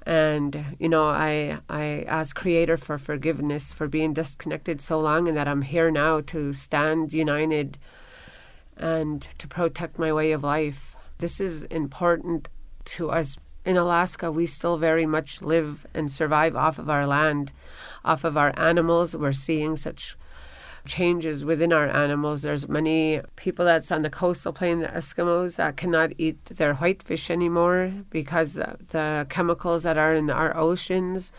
And, 0.04 0.78
you 0.80 0.90
know, 0.90 1.06
I, 1.06 1.60
I 1.70 2.06
asked 2.08 2.36
Creator 2.36 2.78
for 2.78 2.98
forgiveness 2.98 3.72
for 3.72 3.88
being 3.88 4.14
disconnected 4.14 4.82
so 4.82 5.00
long 5.00 5.28
and 5.28 5.38
that 5.38 5.48
I'm 5.48 5.62
here 5.62 5.92
now 5.92 6.22
to 6.22 6.54
stand 6.54 7.14
united 7.14 7.78
and 8.78 9.22
to 9.38 9.48
protect 9.48 10.00
my 10.00 10.12
way 10.12 10.32
of 10.32 10.44
life. 10.44 10.96
This 11.20 11.40
is 11.40 11.64
important 11.66 12.50
to 12.86 13.12
us. 13.12 13.38
In 13.64 13.78
Alaska, 13.78 14.32
we 14.32 14.48
still 14.48 14.78
very 14.78 15.06
much 15.06 15.44
live 15.44 15.86
and 15.94 16.10
survive 16.10 16.56
off 16.56 16.80
of 16.80 16.90
our 16.90 17.06
land, 17.06 17.52
off 18.04 18.24
of 18.24 18.36
our 18.36 18.58
animals. 18.58 19.16
We're 19.16 19.34
seeing 19.34 19.76
such 19.76 20.18
changes 20.86 21.46
within 21.46 21.72
our 21.72 21.88
animals. 21.88 22.42
There's 22.42 22.68
many 22.68 23.22
people 23.36 23.66
that's 23.66 23.92
on 23.92 24.02
the 24.02 24.10
coastal 24.10 24.54
plain, 24.54 24.80
the 24.80 24.88
Eskimos, 24.88 25.58
that 25.58 25.78
cannot 25.78 26.12
eat 26.18 26.44
their 26.46 26.74
whitefish 26.76 27.30
anymore 27.30 27.94
because 28.10 28.54
the, 28.54 29.26
chemicals 29.30 29.84
that 29.84 29.98
are 29.98 30.16
in 30.16 30.30
our 30.30 30.56
oceans. 30.58 31.32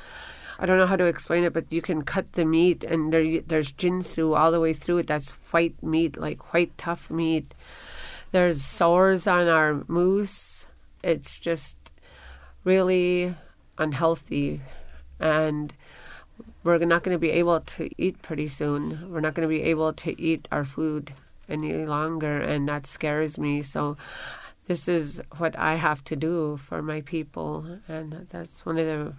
I 0.59 0.67
don't 0.67 0.79
know 0.79 0.87
how 0.87 0.97
to 0.97 1.07
explain 1.07 1.45
it, 1.45 1.53
but 1.53 1.73
you 1.73 1.83
can 1.83 2.03
cut 2.03 2.33
the 2.35 2.45
meat, 2.45 2.85
and 2.85 3.13
there, 3.13 3.41
there's 3.41 3.73
ginseng 3.73 4.33
all 4.33 4.53
the 4.53 4.61
way 4.61 4.73
through 4.73 4.99
it. 4.99 5.07
That's 5.09 5.31
white 5.51 5.83
meat, 5.83 6.17
like 6.17 6.53
white 6.53 6.77
tough 6.79 7.11
meat. 7.11 7.53
There's 8.31 8.63
sores 8.63 9.27
on 9.27 9.49
our 9.49 9.83
moose. 9.89 10.67
It's 11.03 11.41
just 11.41 11.77
really 12.65 13.35
unhealthy, 13.79 14.61
and 15.19 15.75
we're 16.65 16.79
not 16.79 17.03
going 17.03 17.15
to 17.15 17.19
be 17.19 17.31
able 17.31 17.61
to 17.61 17.89
eat 17.99 18.23
pretty 18.23 18.49
soon. 18.49 19.11
We're 19.11 19.21
not 19.21 19.35
going 19.35 19.49
to 19.49 19.55
be 19.55 19.63
able 19.63 19.93
to 19.93 20.21
eat 20.21 20.49
our 20.53 20.65
food 20.65 21.13
any 21.49 21.85
longer, 21.85 22.41
and 22.41 22.69
that 22.69 22.87
scares 22.87 23.39
me. 23.39 23.63
So, 23.63 23.97
this 24.69 24.87
is 24.87 25.21
what 25.39 25.59
I 25.59 25.75
have 25.75 26.05
to 26.05 26.17
do 26.17 26.57
for 26.57 26.83
my 26.83 27.01
people, 27.01 27.79
and 27.89 28.27
that's 28.31 28.65
one 28.65 28.79
of 28.79 28.87
the 28.87 29.13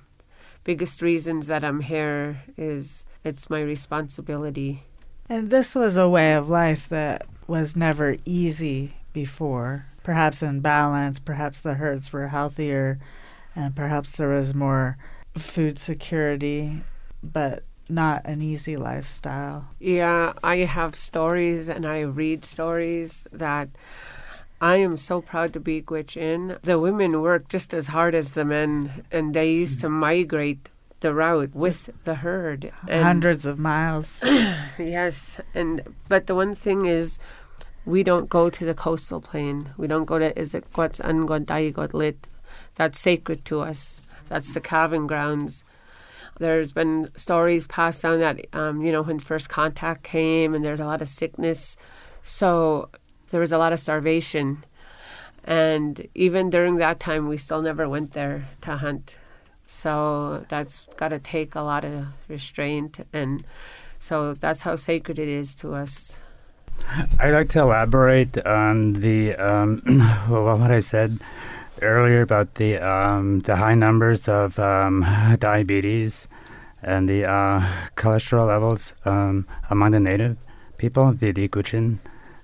biggest 0.63 1.01
reasons 1.01 1.47
that 1.47 1.63
I'm 1.63 1.81
here. 1.81 2.41
Is 2.57 3.05
it's 3.23 3.49
my 3.49 3.61
responsibility. 3.61 4.83
And 5.29 5.49
this 5.49 5.75
was 5.75 5.97
a 5.97 6.09
way 6.09 6.33
of 6.33 6.49
life 6.49 6.87
that 6.89 7.25
was 7.47 7.75
never 7.75 8.15
easy 8.25 8.93
before. 9.11 9.85
Perhaps 10.03 10.43
in 10.43 10.59
balance, 10.59 11.19
perhaps 11.19 11.61
the 11.61 11.75
herds 11.75 12.11
were 12.11 12.29
healthier, 12.29 12.99
and 13.55 13.75
perhaps 13.75 14.15
there 14.15 14.29
was 14.29 14.53
more 14.53 14.97
food 15.37 15.79
security 15.79 16.83
but 17.23 17.63
not 17.89 18.21
an 18.25 18.41
easy 18.41 18.77
lifestyle. 18.77 19.67
Yeah, 19.79 20.33
I 20.43 20.57
have 20.57 20.95
stories 20.95 21.69
and 21.69 21.85
I 21.85 22.01
read 22.01 22.45
stories 22.45 23.27
that 23.31 23.69
I 24.61 24.77
am 24.77 24.95
so 24.95 25.21
proud 25.21 25.51
to 25.53 25.59
be 25.59 25.81
Gwich'in. 25.81 26.61
The 26.61 26.79
women 26.79 27.21
work 27.21 27.49
just 27.49 27.73
as 27.73 27.87
hard 27.87 28.15
as 28.15 28.31
the 28.31 28.45
men, 28.45 29.03
and 29.11 29.33
they 29.33 29.51
used 29.51 29.81
to 29.81 29.89
migrate 29.89 30.69
the 31.01 31.13
route 31.13 31.53
with 31.53 31.89
the 32.05 32.15
herd. 32.15 32.71
And 32.87 33.03
Hundreds 33.03 33.45
of 33.45 33.59
miles. 33.59 34.23
yes, 34.23 35.41
and 35.53 35.81
but 36.07 36.27
the 36.27 36.35
one 36.35 36.53
thing 36.53 36.85
is, 36.85 37.19
we 37.85 38.03
don't 38.03 38.29
go 38.29 38.49
to 38.49 38.63
the 38.63 38.73
coastal 38.73 39.19
plain. 39.19 39.71
We 39.75 39.87
don't 39.87 40.05
go 40.05 40.17
to 40.17 40.39
is 40.39 40.55
it. 40.55 40.65
That's 42.75 42.99
sacred 42.99 43.45
to 43.45 43.59
us. 43.59 44.01
That's 44.29 44.53
the 44.53 44.61
calving 44.61 45.07
grounds. 45.07 45.65
There's 46.39 46.71
been 46.71 47.09
stories 47.15 47.67
passed 47.67 48.01
down 48.01 48.19
that, 48.19 48.45
um, 48.53 48.81
you 48.81 48.91
know, 48.91 49.03
when 49.03 49.19
first 49.19 49.49
contact 49.49 50.03
came 50.03 50.53
and 50.53 50.63
there's 50.63 50.79
a 50.79 50.85
lot 50.85 51.01
of 51.01 51.07
sickness. 51.07 51.77
So 52.21 52.89
there 53.29 53.39
was 53.39 53.51
a 53.51 53.57
lot 53.57 53.73
of 53.73 53.79
starvation. 53.79 54.63
And 55.43 56.07
even 56.15 56.49
during 56.49 56.77
that 56.77 56.99
time, 56.99 57.27
we 57.27 57.37
still 57.37 57.61
never 57.61 57.87
went 57.87 58.13
there 58.13 58.47
to 58.61 58.77
hunt. 58.77 59.17
So 59.65 60.45
that's 60.49 60.87
got 60.97 61.09
to 61.09 61.19
take 61.19 61.55
a 61.55 61.61
lot 61.61 61.85
of 61.85 62.07
restraint. 62.27 62.99
And 63.13 63.43
so 63.99 64.33
that's 64.33 64.61
how 64.61 64.75
sacred 64.75 65.19
it 65.19 65.27
is 65.27 65.55
to 65.55 65.73
us. 65.73 66.19
I'd 67.19 67.31
like 67.31 67.49
to 67.49 67.61
elaborate 67.61 68.37
on 68.45 68.93
the 68.93 69.35
um, 69.35 69.81
what 70.27 70.71
I 70.71 70.79
said 70.79 71.19
earlier 71.83 72.21
about 72.21 72.55
the 72.55 72.77
um, 72.77 73.41
the 73.41 73.55
high 73.55 73.75
numbers 73.75 74.27
of 74.27 74.57
um, 74.59 75.05
diabetes 75.39 76.27
and 76.81 77.07
the 77.07 77.25
uh, 77.25 77.61
cholesterol 77.95 78.47
levels 78.47 78.93
um, 79.05 79.47
among 79.69 79.91
the 79.91 79.99
native 79.99 80.37
people, 80.77 81.13
the, 81.13 81.31
the 81.31 81.49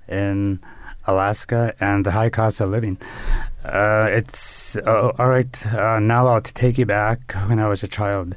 in 0.07 0.59
Alaska, 1.05 1.73
and 1.79 2.05
the 2.05 2.11
high 2.11 2.29
cost 2.29 2.61
of 2.61 2.69
living. 2.69 2.97
Uh, 3.65 4.07
it's 4.09 4.77
uh, 4.77 5.11
all 5.17 5.27
right. 5.27 5.65
Uh, 5.67 5.99
now 5.99 6.27
I'll 6.27 6.41
take 6.41 6.77
you 6.77 6.85
back 6.85 7.33
when 7.47 7.59
I 7.59 7.67
was 7.67 7.83
a 7.83 7.87
child. 7.87 8.35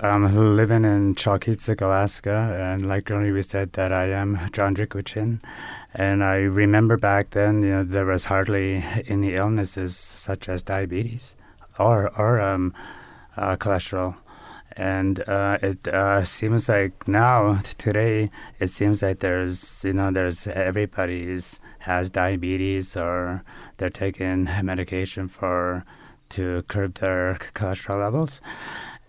Um, 0.00 0.56
living 0.56 0.84
in 0.84 1.14
Chalkyitsik, 1.14 1.82
Alaska, 1.82 2.56
and 2.58 2.86
like 2.86 3.10
earlier 3.10 3.34
we 3.34 3.42
said 3.42 3.72
that 3.74 3.92
I 3.92 4.06
am 4.06 4.36
Draanjik 4.36 4.88
Gwich'in, 4.88 5.40
and 5.94 6.22
I 6.22 6.36
remember 6.36 6.96
back 6.96 7.30
then, 7.30 7.62
you 7.62 7.70
know, 7.70 7.84
there 7.84 8.06
was 8.06 8.26
hardly 8.26 8.84
any 9.08 9.34
illnesses 9.34 9.96
such 9.96 10.48
as 10.48 10.62
diabetes 10.62 11.36
or 11.78 12.08
or 12.18 12.40
um, 12.40 12.74
uh, 13.36 13.56
cholesterol, 13.56 14.16
and 14.76 15.26
uh, 15.28 15.58
it 15.62 15.88
uh, 15.88 16.24
seems 16.24 16.68
like 16.68 17.08
now 17.08 17.58
today 17.78 18.30
it 18.60 18.68
seems 18.68 19.02
like 19.02 19.20
there's 19.20 19.82
you 19.84 19.92
know 19.92 20.10
there's 20.12 20.46
everybody's 20.46 21.58
has 21.80 22.10
diabetes 22.10 22.96
or 22.96 23.42
they're 23.78 23.90
taking 23.90 24.44
medication 24.62 25.26
for 25.28 25.84
to 26.28 26.62
curb 26.68 26.94
their 26.94 27.36
cholesterol 27.54 28.00
levels 28.00 28.40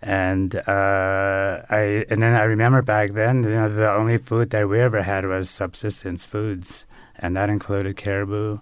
and 0.01 0.55
uh, 0.55 1.61
I 1.69 2.05
and 2.09 2.21
then 2.21 2.33
I 2.35 2.43
remember 2.43 2.81
back 2.81 3.11
then 3.11 3.43
you 3.43 3.49
know 3.49 3.73
the 3.73 3.91
only 3.91 4.17
food 4.17 4.49
that 4.51 4.67
we 4.67 4.79
ever 4.79 5.03
had 5.03 5.25
was 5.25 5.49
subsistence 5.49 6.25
foods 6.25 6.85
and 7.15 7.35
that 7.35 7.49
included 7.49 7.97
caribou 7.97 8.59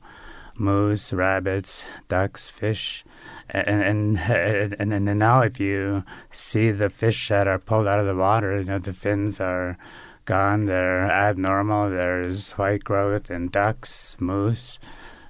moose 0.58 1.14
rabbits 1.14 1.84
ducks 2.10 2.50
fish 2.50 3.06
and 3.52 3.82
and 3.82 4.20
and 4.80 4.94
and 4.94 5.20
now 5.20 5.42
if 5.42 5.60
you 5.60 6.04
see 6.32 6.72
the 6.72 6.90
fish 6.90 7.30
that 7.30 7.48
are 7.48 7.60
pulled 7.60 7.88
out 7.88 8.00
of 8.00 8.06
the 8.06 8.16
water, 8.16 8.60
you 8.60 8.66
know 8.66 8.80
the 8.80 8.94
fins 8.94 9.40
are 9.40 9.78
gone, 10.26 10.66
they're 10.66 11.10
abnormal. 11.10 11.90
There's 11.90 12.52
white 12.54 12.84
growth 12.84 13.32
in 13.32 13.48
ducks, 13.48 14.16
moose, 14.20 14.80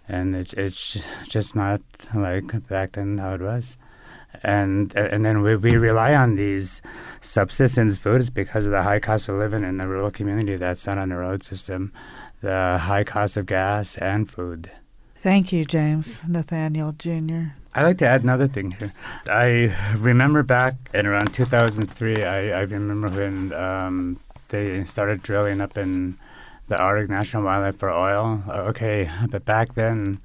and 0.08 0.36
it's 0.36 0.54
it's 0.54 1.04
just 1.28 1.56
not 1.56 1.82
like 2.14 2.68
back 2.68 2.94
then 2.94 3.18
how 3.18 3.36
it 3.36 3.42
was. 3.42 3.78
And 4.44 4.96
and 4.96 5.26
then 5.26 5.42
we, 5.42 5.56
we 5.56 5.78
rely 5.78 6.14
on 6.14 6.36
these 6.36 6.82
subsistence 7.22 7.98
foods 7.98 8.30
because 8.30 8.66
of 8.66 8.72
the 8.72 8.84
high 8.84 9.00
cost 9.00 9.30
of 9.30 9.36
living 9.36 9.64
in 9.64 9.78
the 9.78 9.88
rural 9.88 10.12
community 10.12 10.56
that's 10.56 10.88
not 10.88 10.98
on 10.98 11.10
the 11.10 11.18
road 11.18 11.44
system, 11.44 11.92
the 12.42 12.78
high 12.82 13.04
cost 13.04 13.38
of 13.38 13.46
gas 13.46 13.98
and 13.98 14.30
food. 14.30 14.72
Thank 15.22 15.52
you, 15.52 15.66
James 15.66 16.26
Nathaniel 16.28 16.94
Jr. 16.94 17.52
I'd 17.76 17.84
like 17.84 17.98
to 18.00 18.08
add 18.08 18.24
another 18.24 18.48
thing 18.48 18.72
here. 18.72 18.94
I 19.28 19.76
remember 19.98 20.44
back 20.44 20.76
in 20.94 21.06
around 21.06 21.34
2003, 21.34 22.24
I, 22.24 22.60
I 22.60 22.62
remember 22.62 23.10
when 23.10 23.54
um, 23.54 24.20
they 24.48 24.84
started 24.86 25.22
drilling 25.22 25.62
up 25.62 25.78
in 25.78 26.18
the 26.68 26.78
Arctic 26.78 27.10
National 27.10 27.44
Wildlife 27.44 27.78
for 27.78 27.92
oil. 27.92 28.42
Uh, 28.48 28.70
okay, 28.70 29.12
but 29.30 29.46
back 29.46 29.76
then, 29.76 30.20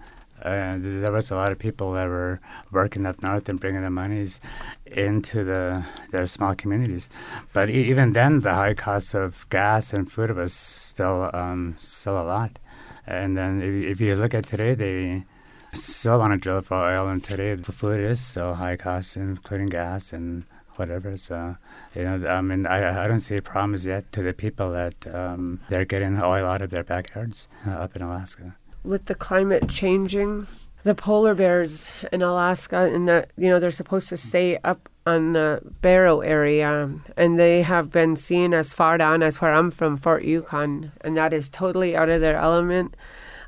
uh, 0.44 0.76
there 0.78 1.12
was 1.12 1.30
a 1.30 1.36
lot 1.36 1.52
of 1.52 1.58
people 1.58 1.92
that 1.92 2.06
were 2.06 2.40
working 2.70 3.06
up 3.06 3.22
north 3.22 3.48
and 3.48 3.58
bringing 3.58 3.82
the 3.82 3.90
monies 3.90 4.40
into 4.86 5.44
the 5.44 5.84
their 6.10 6.26
small 6.26 6.54
communities. 6.54 7.08
But 7.52 7.70
e- 7.70 7.88
even 7.90 8.10
then, 8.10 8.40
the 8.40 8.52
high 8.52 8.74
cost 8.74 9.14
of 9.14 9.48
gas 9.50 9.92
and 9.92 10.10
food 10.10 10.30
was 10.36 10.52
still 10.52 11.30
um, 11.32 11.74
still 11.78 12.20
a 12.20 12.24
lot. 12.24 12.58
And 13.06 13.36
then 13.36 13.62
if, 13.62 13.92
if 13.92 14.00
you 14.00 14.16
look 14.16 14.34
at 14.34 14.46
today, 14.46 14.74
they 14.74 15.24
still 15.72 16.18
want 16.18 16.32
to 16.32 16.38
drill 16.38 16.62
for 16.62 16.76
oil, 16.76 17.08
and 17.08 17.22
today 17.22 17.54
the 17.54 17.72
food 17.72 18.00
is 18.00 18.20
so 18.20 18.54
high 18.54 18.76
cost, 18.76 19.16
including 19.16 19.68
gas 19.68 20.12
and 20.12 20.44
whatever. 20.76 21.16
So, 21.16 21.56
you 21.94 22.04
know, 22.04 22.28
I 22.28 22.40
mean, 22.40 22.66
I, 22.66 23.04
I 23.04 23.08
don't 23.08 23.20
see 23.20 23.40
problems 23.40 23.86
yet 23.86 24.10
to 24.12 24.22
the 24.22 24.32
people 24.32 24.72
that 24.72 24.94
um, 25.14 25.60
they're 25.68 25.84
getting 25.84 26.20
oil 26.20 26.46
out 26.46 26.62
of 26.62 26.70
their 26.70 26.84
backyards 26.84 27.48
uh, 27.66 27.70
up 27.70 27.96
in 27.96 28.02
Alaska. 28.02 28.56
With 28.84 29.06
the 29.06 29.14
climate 29.14 29.68
changing, 29.68 30.46
the 30.82 30.94
polar 30.94 31.34
bears 31.34 31.88
in 32.12 32.20
Alaska, 32.20 32.90
and 32.92 33.08
that 33.08 33.30
you 33.36 33.48
know 33.48 33.58
they're 33.58 33.70
supposed 33.70 34.10
to 34.10 34.16
stay 34.16 34.58
up 34.58 34.88
on 35.06 35.32
the 35.32 35.60
Barrow 35.80 36.20
area, 36.20 36.90
and 37.16 37.38
they 37.38 37.62
have 37.62 37.90
been 37.90 38.14
seen 38.16 38.52
as 38.52 38.74
far 38.74 38.98
down 38.98 39.22
as 39.22 39.40
where 39.40 39.54
I'm 39.54 39.70
from, 39.70 39.96
Fort 39.96 40.24
Yukon, 40.24 40.92
and 41.00 41.16
that 41.16 41.32
is 41.32 41.48
totally 41.48 41.96
out 41.96 42.10
of 42.10 42.20
their 42.20 42.36
element. 42.36 42.94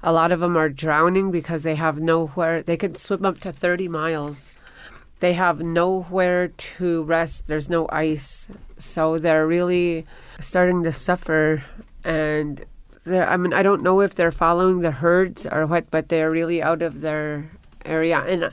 A 0.02 0.12
lot 0.12 0.32
of 0.32 0.40
them 0.40 0.56
are 0.56 0.68
drowning 0.68 1.30
because 1.30 1.62
they 1.62 1.74
have 1.74 1.98
nowhere. 1.98 2.62
They 2.62 2.76
can 2.76 2.94
swim 2.94 3.24
up 3.24 3.40
to 3.40 3.52
30 3.52 3.88
miles. 3.88 4.50
They 5.20 5.32
have 5.32 5.60
nowhere 5.60 6.48
to 6.48 7.02
rest. 7.04 7.48
There's 7.48 7.70
no 7.70 7.88
ice. 7.90 8.46
So 8.78 9.18
they're 9.18 9.46
really 9.46 10.06
starting 10.40 10.84
to 10.84 10.92
suffer. 10.92 11.64
And 12.04 12.64
I 13.08 13.36
mean, 13.36 13.52
I 13.52 13.62
don't 13.62 13.82
know 13.82 14.00
if 14.00 14.14
they're 14.14 14.32
following 14.32 14.80
the 14.80 14.90
herds 14.90 15.46
or 15.46 15.66
what, 15.66 15.90
but 15.90 16.08
they're 16.08 16.30
really 16.30 16.62
out 16.62 16.82
of 16.82 17.00
their 17.00 17.50
area. 17.84 18.18
And 18.20 18.44
uh, 18.44 18.50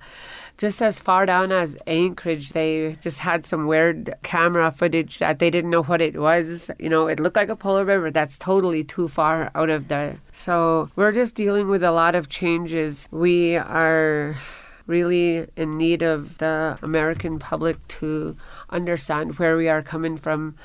just 0.57 0.81
as 0.81 0.99
far 0.99 1.25
down 1.25 1.51
as 1.51 1.75
Anchorage, 1.87 2.51
they 2.51 2.95
just 3.01 3.19
had 3.19 3.45
some 3.45 3.67
weird 3.67 4.13
camera 4.23 4.71
footage 4.71 5.19
that 5.19 5.39
they 5.39 5.49
didn't 5.49 5.71
know 5.71 5.83
what 5.83 6.01
it 6.01 6.17
was. 6.17 6.69
You 6.79 6.89
know, 6.89 7.07
it 7.07 7.19
looked 7.19 7.35
like 7.35 7.49
a 7.49 7.55
polar 7.55 7.85
bear, 7.85 8.01
but 8.01 8.13
that's 8.13 8.37
totally 8.37 8.83
too 8.83 9.07
far 9.07 9.49
out 9.55 9.69
of 9.69 9.87
there. 9.87 10.17
So 10.31 10.89
we're 10.95 11.11
just 11.11 11.35
dealing 11.35 11.69
with 11.69 11.83
a 11.83 11.91
lot 11.91 12.15
of 12.15 12.29
changes. 12.29 13.07
We 13.11 13.55
are 13.55 14.37
really 14.85 15.47
in 15.55 15.77
need 15.77 16.01
of 16.01 16.37
the 16.37 16.77
American 16.81 17.39
public 17.39 17.85
to 17.87 18.35
understand 18.69 19.39
where 19.39 19.57
we 19.57 19.69
are 19.69 19.81
coming 19.81 20.17
from. 20.17 20.55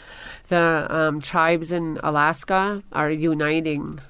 The 0.49 0.87
um, 0.89 1.21
tribes 1.21 1.73
in 1.73 1.99
Alaska 2.03 2.83
are 2.93 3.11
uniting 3.11 4.01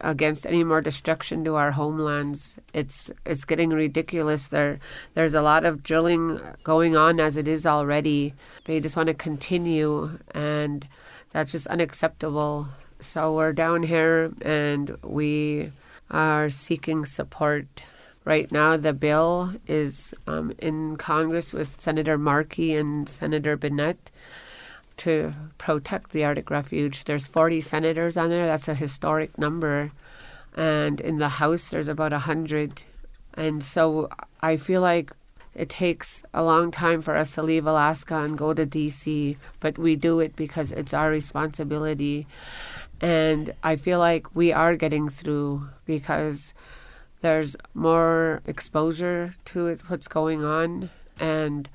against 0.00 0.46
any 0.46 0.64
more 0.64 0.80
destruction 0.80 1.44
to 1.44 1.54
our 1.56 1.70
homelands. 1.70 2.56
It's 2.72 3.10
it's 3.24 3.44
getting 3.44 3.70
ridiculous. 3.70 4.48
There 4.48 4.80
there's 5.14 5.34
a 5.34 5.42
lot 5.42 5.64
of 5.64 5.82
drilling 5.82 6.40
going 6.64 6.96
on 6.96 7.20
as 7.20 7.36
it 7.36 7.46
is 7.46 7.66
already. 7.66 8.34
They 8.64 8.80
just 8.80 8.96
want 8.96 9.08
to 9.08 9.14
continue 9.14 10.18
and 10.34 10.86
that's 11.32 11.52
just 11.52 11.66
unacceptable. 11.68 12.68
So 13.00 13.34
we're 13.34 13.52
down 13.52 13.82
here 13.82 14.32
and 14.42 14.96
we 15.02 15.72
are 16.10 16.50
seeking 16.50 17.04
support. 17.04 17.66
Right 18.24 18.52
now, 18.52 18.76
the 18.76 18.92
bill 18.92 19.52
is 19.66 20.14
um, 20.28 20.52
in 20.58 20.96
Congress 20.96 21.52
with 21.52 21.80
Senator 21.80 22.16
Markey 22.16 22.72
and 22.76 23.08
Senator 23.08 23.56
Bennet 23.56 24.12
to 25.02 25.32
protect 25.58 26.12
the 26.12 26.24
Arctic 26.24 26.48
Refuge. 26.48 27.04
There's 27.04 27.26
40 27.26 27.60
senators 27.60 28.16
on 28.16 28.30
there. 28.30 28.46
That's 28.46 28.68
a 28.68 28.74
historic 28.74 29.36
number. 29.36 29.90
And 30.56 31.00
in 31.00 31.18
the 31.18 31.28
House, 31.28 31.70
there's 31.70 31.88
about 31.88 32.12
100. 32.12 32.82
And 33.34 33.64
so 33.64 34.08
I 34.42 34.56
feel 34.56 34.80
like 34.80 35.12
it 35.54 35.68
takes 35.68 36.22
a 36.32 36.44
long 36.44 36.70
time 36.70 37.02
for 37.02 37.16
us 37.16 37.34
to 37.34 37.42
leave 37.42 37.66
Alaska 37.66 38.16
and 38.22 38.38
go 38.38 38.54
to 38.54 38.64
DC, 38.64 39.36
but 39.58 39.76
we 39.76 39.96
do 39.96 40.20
it 40.20 40.36
because 40.36 40.70
it's 40.70 40.94
our 40.94 41.10
responsibility. 41.10 42.26
And 43.00 43.52
I 43.64 43.74
feel 43.76 43.98
like 43.98 44.34
we 44.36 44.52
are 44.52 44.76
getting 44.76 45.08
through 45.08 45.68
because 45.84 46.54
there's 47.22 47.56
more 47.74 48.40
exposure 48.46 49.34
to 49.46 49.66
it, 49.66 49.80
what's 49.88 50.06
going 50.08 50.44
on. 50.44 50.90
And 51.18 51.68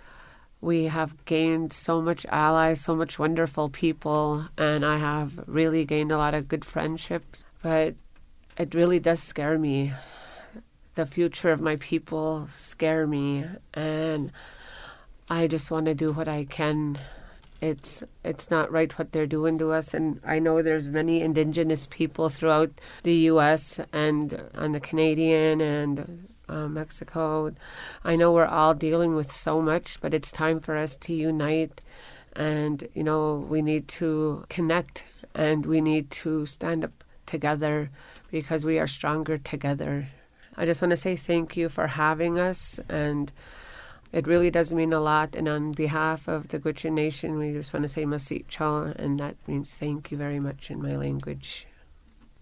we 0.67 0.83
have 0.83 1.23
gained 1.23 1.71
so 1.71 2.01
much 2.01 2.25
allies, 2.25 2.81
so 2.81 2.93
much 2.93 3.17
wonderful 3.17 3.69
people, 3.69 4.45
and 4.57 4.85
I 4.85 4.97
have 4.97 5.39
really 5.47 5.85
gained 5.85 6.11
a 6.11 6.17
lot 6.17 6.33
of 6.33 6.49
good 6.49 6.65
friendships. 6.65 7.45
But 7.63 7.95
it 8.57 8.75
really 8.75 8.99
does 8.99 9.23
scare 9.23 9.57
me. 9.57 9.93
The 10.95 11.05
future 11.05 11.51
of 11.51 11.61
my 11.61 11.77
people 11.77 12.47
scare 12.49 13.07
me, 13.07 13.45
and 13.73 14.29
I 15.29 15.47
just 15.47 15.71
want 15.71 15.85
to 15.85 15.95
do 15.95 16.11
what 16.11 16.27
I 16.27 16.43
can. 16.43 16.99
It's 17.61 18.03
it's 18.25 18.51
not 18.51 18.69
right 18.69 18.91
what 18.99 19.13
they're 19.13 19.25
doing 19.25 19.57
to 19.59 19.71
us, 19.71 19.93
and 19.93 20.19
I 20.25 20.39
know 20.39 20.61
there's 20.61 20.89
many 20.89 21.21
Indigenous 21.21 21.87
people 21.89 22.27
throughout 22.27 22.71
the 23.03 23.15
U.S. 23.31 23.79
and 23.93 24.43
on 24.53 24.73
the 24.73 24.81
Canadian 24.81 25.61
and 25.61 26.27
uh, 26.49 26.67
Mexico. 26.67 27.53
I 28.03 28.15
know 28.15 28.31
we're 28.31 28.45
all 28.45 28.73
dealing 28.73 29.15
with 29.15 29.31
so 29.31 29.61
much, 29.61 29.99
but 30.01 30.13
it's 30.13 30.31
time 30.31 30.59
for 30.59 30.77
us 30.77 30.95
to 30.97 31.13
unite. 31.13 31.81
And, 32.35 32.87
you 32.93 33.03
know, 33.03 33.45
we 33.49 33.61
need 33.61 33.87
to 33.89 34.45
connect 34.49 35.03
and 35.33 35.65
we 35.65 35.81
need 35.81 36.09
to 36.11 36.45
stand 36.45 36.83
up 36.83 37.03
together 37.25 37.89
because 38.31 38.65
we 38.65 38.79
are 38.79 38.87
stronger 38.87 39.37
together. 39.37 40.07
I 40.55 40.65
just 40.65 40.81
want 40.81 40.91
to 40.91 40.97
say 40.97 41.15
thank 41.15 41.55
you 41.55 41.69
for 41.69 41.87
having 41.87 42.39
us. 42.39 42.79
And 42.89 43.31
it 44.11 44.25
really 44.25 44.49
does 44.49 44.73
mean 44.73 44.93
a 44.93 44.99
lot. 44.99 45.35
And 45.35 45.47
on 45.47 45.73
behalf 45.73 46.27
of 46.27 46.47
the 46.47 46.59
Gwich'in 46.59 46.93
Nation, 46.93 47.37
we 47.37 47.53
just 47.53 47.73
want 47.73 47.83
to 47.83 47.89
say 47.89 48.05
Mahsi' 48.05 48.47
choo, 48.47 48.93
and 48.95 49.19
that 49.19 49.35
means 49.47 49.73
thank 49.73 50.11
you 50.11 50.17
very 50.17 50.39
much 50.39 50.71
in 50.71 50.81
my 50.81 50.95
language. 50.95 51.67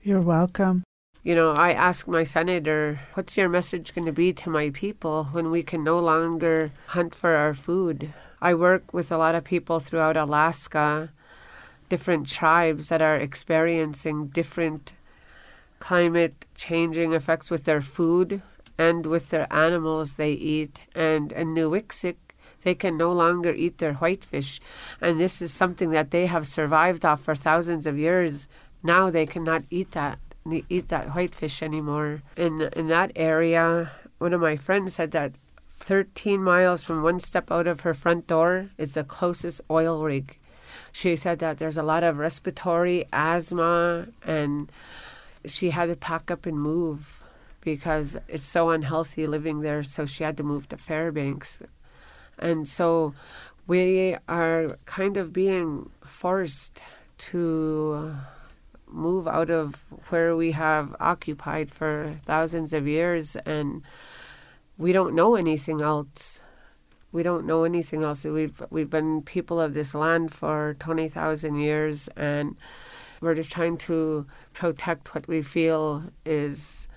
You're 0.02 0.22
welcome. 0.22 0.85
You 1.26 1.34
know, 1.34 1.54
I 1.54 1.72
asked 1.72 2.08
my 2.08 2.22
senator, 2.24 3.00
what's 3.16 3.36
your 3.36 3.50
message 3.50 3.96
going 3.96 4.06
to 4.06 4.12
be 4.12 4.32
to 4.34 4.50
my 4.52 4.70
people 4.70 5.24
when 5.32 5.50
we 5.50 5.64
can 5.64 5.84
no 5.84 5.98
longer 5.98 6.72
hunt 6.86 7.16
for 7.16 7.32
our 7.32 7.56
food? 7.56 8.14
I 8.44 8.54
work 8.54 8.94
with 8.94 9.12
a 9.12 9.18
lot 9.18 9.34
of 9.34 9.44
people 9.44 9.80
throughout 9.80 10.18
Alaska, 10.18 11.10
different 11.90 12.30
tribes 12.30 12.90
that 12.90 13.02
are 13.02 13.16
experiencing 13.16 14.28
different 14.28 14.94
climate 15.80 16.46
changing 16.54 17.14
effects 17.14 17.50
with 17.50 17.66
their 17.66 17.82
food 17.82 18.44
and 18.78 19.08
with 19.08 19.32
their 19.32 19.52
animals 19.52 20.18
they 20.18 20.34
eat. 20.34 20.82
And 20.94 21.32
in 21.32 21.56
Nuiqsut, 21.56 22.18
they 22.62 22.76
can 22.76 22.98
no 22.98 23.12
longer 23.12 23.52
eat 23.52 23.80
their 23.80 23.96
whitefish. 23.96 24.60
And 25.02 25.20
this 25.20 25.42
is 25.42 25.52
something 25.52 25.90
that 25.90 26.12
they 26.12 26.28
have 26.28 26.46
survived 26.46 27.04
off 27.04 27.22
for 27.22 27.34
thousands 27.34 27.88
of 27.88 27.98
years. 27.98 28.48
Now 28.84 29.10
they 29.10 29.26
cannot 29.26 29.64
eat 29.72 29.90
that 29.94 30.20
eat 30.70 30.90
that 30.90 31.16
whitefish 31.16 31.64
anymore. 31.64 32.22
In 32.38 32.62
in 32.74 32.88
that 32.88 33.12
area, 33.16 33.92
one 34.20 34.34
of 34.34 34.42
my 34.42 34.56
friends 34.56 34.96
said 34.96 35.12
that 35.12 35.34
13 35.80 36.44
miles 36.44 36.84
from 36.84 37.04
one 37.04 37.20
step 37.20 37.52
out 37.52 37.68
of 37.68 37.82
her 37.82 37.94
front 37.94 38.28
door 38.28 38.70
is 38.78 38.94
the 38.94 39.04
closest 39.04 39.62
oil 39.70 40.04
rig. 40.04 40.38
She 40.92 41.16
said 41.16 41.40
that 41.40 41.58
there's 41.58 41.78
a 41.78 41.84
lot 41.84 42.04
of 42.04 42.18
respiratory 42.18 43.06
asthma, 43.12 44.08
and 44.24 44.72
she 45.46 45.70
had 45.70 45.88
to 45.88 45.96
pack 45.96 46.32
up 46.32 46.46
and 46.46 46.60
move 46.60 47.22
because 47.62 48.18
it's 48.28 48.44
so 48.44 48.70
unhealthy 48.70 49.28
living 49.28 49.62
there. 49.62 49.84
So 49.84 50.06
she 50.06 50.24
had 50.24 50.38
to 50.38 50.44
move 50.44 50.70
to 50.70 50.78
Fairbanks. 50.78 51.62
And 52.40 52.68
so 52.68 53.14
we 53.68 54.16
are 54.28 54.78
kind 54.86 55.18
of 55.18 55.34
being 55.34 55.90
forced 56.06 56.84
to 57.18 58.16
move 58.96 59.28
out 59.28 59.50
of 59.50 59.76
where 60.10 60.36
we 60.36 60.52
have 60.52 60.96
occupied 61.00 61.70
for 61.72 62.16
thousands 62.26 62.74
of 62.74 62.88
years 62.88 63.36
and 63.46 63.84
we 64.78 64.92
don't 64.92 65.16
know 65.16 65.36
anything 65.36 65.82
else. 65.82 66.42
We 67.12 67.24
don't 67.24 67.46
know 67.46 67.64
anything 67.64 68.04
else. 68.04 68.26
We've 68.26 68.62
we've 68.70 68.90
been 68.90 69.22
people 69.22 69.60
of 69.62 69.74
this 69.74 69.96
land 69.96 70.34
for 70.34 70.76
twenty 70.80 71.08
thousand 71.08 71.56
years, 71.60 72.10
and 72.18 72.58
we're 73.22 73.36
just 73.36 73.52
trying 73.52 73.78
to 73.78 74.26
protect 74.54 75.16
what 75.16 75.28
we 75.28 75.42
feel 75.42 76.04
is 76.26 76.90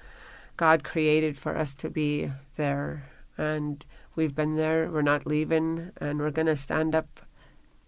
God 0.57 0.83
created 0.83 1.39
for 1.39 1.57
us 1.57 1.75
to 1.77 1.89
be 1.89 2.33
there. 2.57 3.05
And 3.37 3.85
we've 4.17 4.35
been 4.35 4.57
there. 4.57 4.91
We're 4.91 5.03
not 5.03 5.25
leaving, 5.25 5.93
and 6.01 6.19
we're 6.19 6.33
going 6.33 6.47
to 6.47 6.57
stand 6.57 6.97
up 6.97 7.21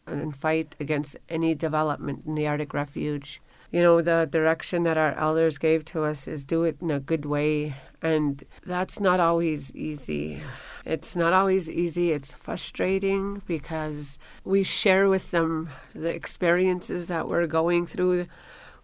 and 0.07 0.35
fight 0.35 0.77
against 0.79 1.16
any 1.29 1.55
development 1.55 2.23
in 2.27 2.37
the 2.37 2.46
Arctic 2.46 2.73
Refuge 2.73 3.40
you 3.70 3.83
know, 3.83 4.00
the 4.02 4.28
direction 4.30 4.83
that 4.83 4.98
our 4.98 5.16
elders 5.16 5.59
gave 5.59 5.85
to 5.87 6.02
us 6.02 6.26
is 6.26 6.44
do 6.44 6.64
it 6.64 6.76
in 6.80 6.90
a 6.90 7.00
good 7.00 7.24
way. 7.24 7.74
And 8.02 8.42
that's 8.66 8.98
not 8.98 9.20
always 9.20 9.74
easy. 9.76 10.42
It's 10.85 11.14
not 11.14 11.33
always 11.33 11.70
easy. 11.70 12.12
It's 12.12 12.33
frustrating 12.33 13.42
because 13.46 14.18
we 14.44 14.62
share 14.62 15.09
with 15.09 15.30
them 15.30 15.70
the 15.94 16.09
experiences 16.09 17.06
that 17.06 17.28
we're 17.28 17.46
going 17.46 17.87
through. 17.87 18.26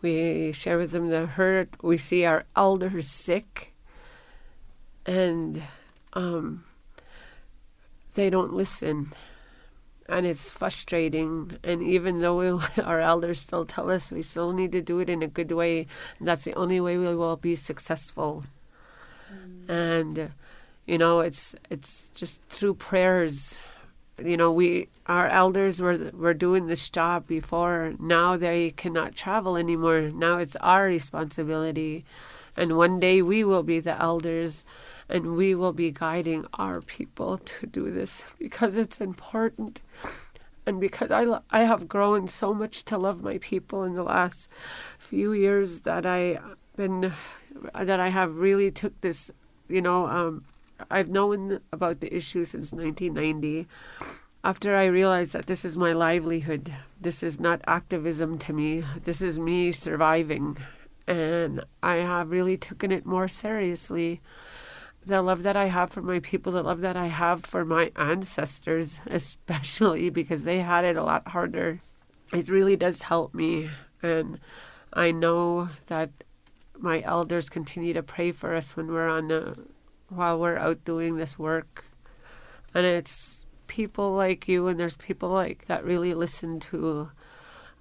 We 0.02 0.52
share 0.52 0.78
with 0.78 0.92
them 0.92 1.08
the 1.08 1.26
hurt. 1.26 1.68
We 1.82 1.96
see 1.96 2.24
our 2.24 2.44
elders 2.54 3.08
sick. 3.08 3.74
And 5.06 5.62
um, 6.12 6.64
they 8.14 8.30
don't 8.30 8.52
listen 8.52 9.12
and 10.08 10.26
it's 10.26 10.50
frustrating. 10.50 11.52
And 11.64 11.82
even 11.82 12.20
though 12.20 12.36
we, 12.38 12.82
our 12.82 13.00
elders 13.00 13.40
still 13.40 13.64
tell 13.64 13.90
us 13.90 14.12
we 14.12 14.22
still 14.22 14.52
need 14.52 14.72
to 14.72 14.82
do 14.82 15.00
it 15.00 15.10
in 15.10 15.22
a 15.22 15.28
good 15.28 15.52
way, 15.52 15.86
that's 16.20 16.44
the 16.44 16.54
only 16.54 16.80
way 16.80 16.96
we 16.96 17.14
will 17.14 17.36
be 17.36 17.54
successful. 17.54 18.44
Mm. 19.32 19.68
And 19.68 20.30
you 20.86 20.98
know, 20.98 21.20
it's 21.20 21.54
it's 21.70 22.10
just 22.10 22.42
through 22.48 22.74
prayers. 22.74 23.60
You 24.24 24.36
know, 24.36 24.52
we 24.52 24.88
our 25.06 25.28
elders 25.28 25.82
were 25.82 26.10
were 26.14 26.34
doing 26.34 26.66
this 26.66 26.88
job 26.88 27.26
before. 27.26 27.94
Now 27.98 28.36
they 28.36 28.70
cannot 28.70 29.14
travel 29.14 29.56
anymore. 29.56 30.10
Now 30.14 30.38
it's 30.38 30.56
our 30.56 30.86
responsibility, 30.86 32.04
and 32.56 32.76
one 32.76 33.00
day 33.00 33.20
we 33.20 33.44
will 33.44 33.62
be 33.62 33.80
the 33.80 34.00
elders 34.00 34.64
and 35.08 35.36
we 35.36 35.54
will 35.54 35.72
be 35.72 35.90
guiding 35.90 36.46
our 36.54 36.80
people 36.80 37.38
to 37.38 37.66
do 37.66 37.90
this 37.90 38.24
because 38.38 38.76
it's 38.76 39.00
important. 39.00 39.80
And 40.66 40.80
because 40.80 41.12
I, 41.12 41.24
I 41.50 41.60
have 41.60 41.88
grown 41.88 42.26
so 42.26 42.52
much 42.52 42.84
to 42.86 42.98
love 42.98 43.22
my 43.22 43.38
people 43.38 43.84
in 43.84 43.94
the 43.94 44.02
last 44.02 44.48
few 44.98 45.32
years 45.32 45.82
that 45.82 46.04
I 46.04 46.40
been 46.76 47.12
that 47.74 48.00
I 48.00 48.08
have 48.08 48.36
really 48.36 48.70
took 48.70 49.00
this 49.00 49.30
you 49.68 49.80
know 49.80 50.06
um, 50.06 50.44
I've 50.90 51.08
known 51.08 51.60
about 51.72 52.00
the 52.00 52.14
issue 52.14 52.44
since 52.44 52.72
1990 52.72 53.66
after 54.44 54.76
I 54.76 54.84
realized 54.84 55.32
that 55.32 55.46
this 55.46 55.64
is 55.64 55.76
my 55.76 55.92
livelihood 55.92 56.74
this 57.00 57.22
is 57.22 57.40
not 57.40 57.62
activism 57.66 58.38
to 58.38 58.52
me 58.52 58.84
this 59.04 59.22
is 59.22 59.38
me 59.38 59.72
surviving. 59.72 60.58
And 61.08 61.64
I 61.84 61.96
have 61.96 62.32
really 62.32 62.56
taken 62.56 62.90
it 62.90 63.06
more 63.06 63.28
seriously 63.28 64.20
the 65.06 65.22
love 65.22 65.44
that 65.44 65.56
I 65.56 65.66
have 65.66 65.90
for 65.90 66.02
my 66.02 66.18
people, 66.18 66.52
the 66.52 66.62
love 66.62 66.80
that 66.80 66.96
I 66.96 67.06
have 67.06 67.44
for 67.44 67.64
my 67.64 67.92
ancestors, 67.94 69.00
especially 69.06 70.10
because 70.10 70.44
they 70.44 70.60
had 70.60 70.84
it 70.84 70.96
a 70.96 71.04
lot 71.04 71.28
harder. 71.28 71.80
It 72.32 72.48
really 72.48 72.76
does 72.76 73.02
help 73.02 73.32
me. 73.32 73.70
And 74.02 74.40
I 74.92 75.12
know 75.12 75.68
that 75.86 76.10
my 76.78 77.02
elders 77.02 77.48
continue 77.48 77.94
to 77.94 78.02
pray 78.02 78.32
for 78.32 78.54
us 78.54 78.76
when 78.76 78.88
we're 78.88 79.08
on, 79.08 79.30
uh, 79.30 79.54
while 80.08 80.38
we're 80.40 80.58
out 80.58 80.84
doing 80.84 81.16
this 81.16 81.38
work. 81.38 81.84
And 82.74 82.84
it's 82.84 83.46
people 83.68 84.12
like 84.12 84.48
you, 84.48 84.66
and 84.66 84.78
there's 84.78 84.96
people 84.96 85.30
like 85.30 85.66
that 85.66 85.84
really 85.84 86.14
listen 86.14 86.58
to 86.60 87.10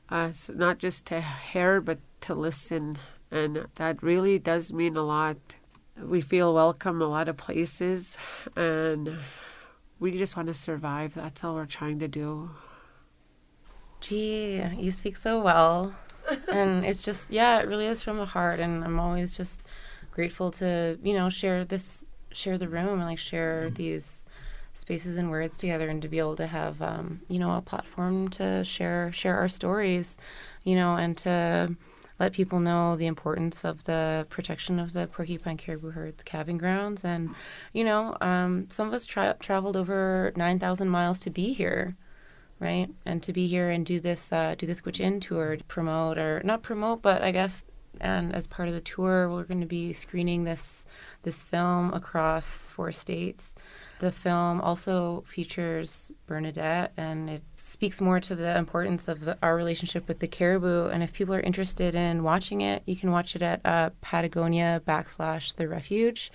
us, 0.10 0.52
not 0.54 0.78
just 0.78 1.08
to 1.08 1.22
hear, 1.22 1.82
but 1.82 1.98
to 2.22 2.36
listen. 2.36 2.98
And 3.32 3.66
that 3.76 4.02
really 4.04 4.38
does 4.38 4.72
mean 4.72 4.96
a 4.96 5.04
lot 5.04 5.38
we 6.02 6.22
feel 6.22 6.54
welcome 6.54 7.02
a 7.02 7.08
lot 7.08 7.30
of 7.30 7.38
places 7.38 8.18
and 8.56 9.18
we 10.00 10.18
just 10.18 10.36
want 10.36 10.48
to 10.48 10.54
survive. 10.54 11.14
That's 11.14 11.44
all 11.44 11.56
we're 11.56 11.66
trying 11.66 12.00
to 12.00 12.08
do. 12.08 12.50
Gee, 14.02 14.62
you 14.78 14.92
speak 14.92 15.18
so 15.18 15.42
well. 15.42 15.96
and 16.52 16.86
it's 16.86 17.02
just, 17.02 17.32
yeah, 17.32 17.60
it 17.60 17.68
really 17.68 17.86
is 17.86 18.04
from 18.04 18.18
the 18.18 18.26
heart. 18.26 18.60
And 18.60 18.84
I'm 18.84 19.00
always 19.00 19.36
just 19.36 19.62
grateful 20.12 20.52
to, 20.52 21.00
you 21.02 21.14
know, 21.14 21.30
share 21.30 21.64
this, 21.64 22.06
share 22.32 22.58
the 22.58 22.68
room 22.68 23.00
and 23.00 23.06
like 23.06 23.20
share 23.20 23.70
these 23.70 24.26
spaces 24.74 25.18
and 25.18 25.30
words 25.30 25.58
together 25.58 25.88
and 25.88 26.02
to 26.02 26.10
be 26.10 26.20
able 26.20 26.36
to 26.36 26.48
have, 26.48 26.82
um, 26.82 27.22
you 27.30 27.40
know, 27.40 27.56
a 27.56 27.62
platform 27.62 28.28
to 28.30 28.64
share, 28.66 29.12
share 29.14 29.38
our 29.38 29.48
stories, 29.48 30.18
you 30.64 30.76
know, 30.76 30.96
and 30.96 31.16
to, 31.18 31.76
let 32.20 32.32
people 32.32 32.60
know 32.60 32.96
the 32.96 33.08
importance 33.08 33.66
of 33.66 33.84
the 33.84 34.26
protection 34.30 34.80
of 34.80 34.94
the 34.94 35.08
porcupine 35.08 35.58
caribou 35.58 35.92
herds 35.92 36.24
calving 36.24 36.58
grounds. 36.58 37.04
And, 37.04 37.32
you 37.74 37.84
know, 37.84 38.16
um, 38.22 38.68
some 38.70 38.88
of 38.88 38.94
us 38.94 39.06
tra- 39.06 39.36
traveled 39.40 39.76
over 39.76 40.32
9,000 40.36 40.88
miles 40.90 41.20
to 41.20 41.30
be 41.30 41.54
here, 41.54 41.96
right? 42.60 42.90
And 43.06 43.22
to 43.24 43.34
be 43.34 43.48
here 43.48 43.70
and 43.70 43.86
do 43.86 44.00
this, 44.00 44.32
uh, 44.32 44.56
do 44.58 44.66
this 44.66 44.82
Gwich'in 44.82 45.20
tour 45.20 45.58
to 45.58 45.64
promote, 45.66 46.18
or 46.18 46.42
not 46.46 46.64
promote, 46.64 47.02
but 47.02 47.22
I 47.22 47.32
guess, 47.32 47.66
and 48.02 48.34
as 48.34 48.48
part 48.48 48.68
of 48.68 48.74
the 48.74 48.82
tour, 48.82 49.30
we're 49.30 49.44
going 49.44 49.62
to 49.62 49.66
be 49.68 49.94
screening 49.94 50.44
this 50.44 50.86
this 51.24 51.44
film 51.44 51.94
across 51.94 52.70
four 52.70 52.92
states. 52.92 53.56
The 54.00 54.12
film 54.12 54.62
also 54.62 55.24
features 55.26 56.12
Bernadette, 56.28 56.92
and 56.98 57.30
it 57.30 57.44
speaks 57.56 58.02
more 58.02 58.20
to 58.20 58.36
the 58.36 58.58
importance 58.58 59.08
of 59.08 59.26
the, 59.26 59.38
our 59.42 59.56
relationship 59.56 60.08
with 60.08 60.20
the 60.20 60.28
caribou. 60.28 60.88
And 60.88 61.02
if 61.02 61.14
people 61.14 61.34
are 61.34 61.40
interested 61.40 61.96
in 61.96 62.24
watching 62.24 62.62
it, 62.62 62.84
you 62.86 62.96
can 62.96 63.12
watch 63.12 63.36
it 63.36 63.42
at 63.42 63.62
uh, 63.66 63.90
Patagonia 64.02 64.82
backslash 64.86 65.56
the 65.56 65.68
refuge. 65.68 66.32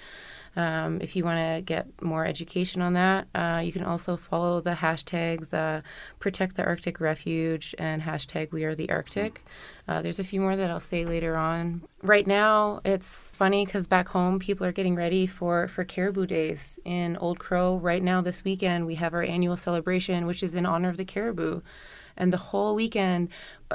Um, 0.56 1.00
if 1.00 1.14
you 1.14 1.24
want 1.24 1.38
to 1.38 1.62
get 1.62 1.86
more 2.02 2.26
education 2.26 2.82
on 2.82 2.94
that, 2.94 3.28
uh, 3.34 3.62
you 3.64 3.72
can 3.72 3.84
also 3.84 4.16
follow 4.16 4.60
the 4.60 4.72
hashtags 4.72 5.54
uh, 5.54 5.82
Protect 6.18 6.56
the 6.56 6.64
Arctic 6.64 7.00
Refuge 7.00 7.74
and 7.78 8.02
hashtag 8.02 8.50
We 8.50 8.64
Are 8.64 8.74
the 8.74 8.90
Arctic. 8.90 9.44
Uh, 9.86 10.02
there's 10.02 10.18
a 10.18 10.24
few 10.24 10.40
more 10.40 10.56
that 10.56 10.70
I'll 10.70 10.80
say 10.80 11.04
later 11.04 11.36
on. 11.36 11.82
Right 12.02 12.26
now, 12.26 12.80
it's 12.84 13.32
funny 13.34 13.64
because 13.64 13.86
back 13.86 14.08
home, 14.08 14.38
people 14.38 14.66
are 14.66 14.72
getting 14.72 14.94
ready 14.94 15.26
for, 15.26 15.68
for 15.68 15.84
Caribou 15.84 16.26
Days 16.26 16.78
in 16.84 17.16
Old 17.16 17.38
Crow. 17.38 17.76
Right 17.76 18.02
now, 18.02 18.20
this 18.20 18.44
weekend, 18.44 18.86
we 18.86 18.96
have 18.96 19.14
our 19.14 19.22
annual 19.22 19.56
celebration, 19.56 20.26
which 20.26 20.42
is 20.42 20.54
in 20.54 20.66
honor 20.66 20.88
of 20.88 20.96
the 20.96 21.04
caribou. 21.04 21.60
And 22.16 22.32
the 22.32 22.36
whole 22.36 22.74
weekend, 22.74 23.28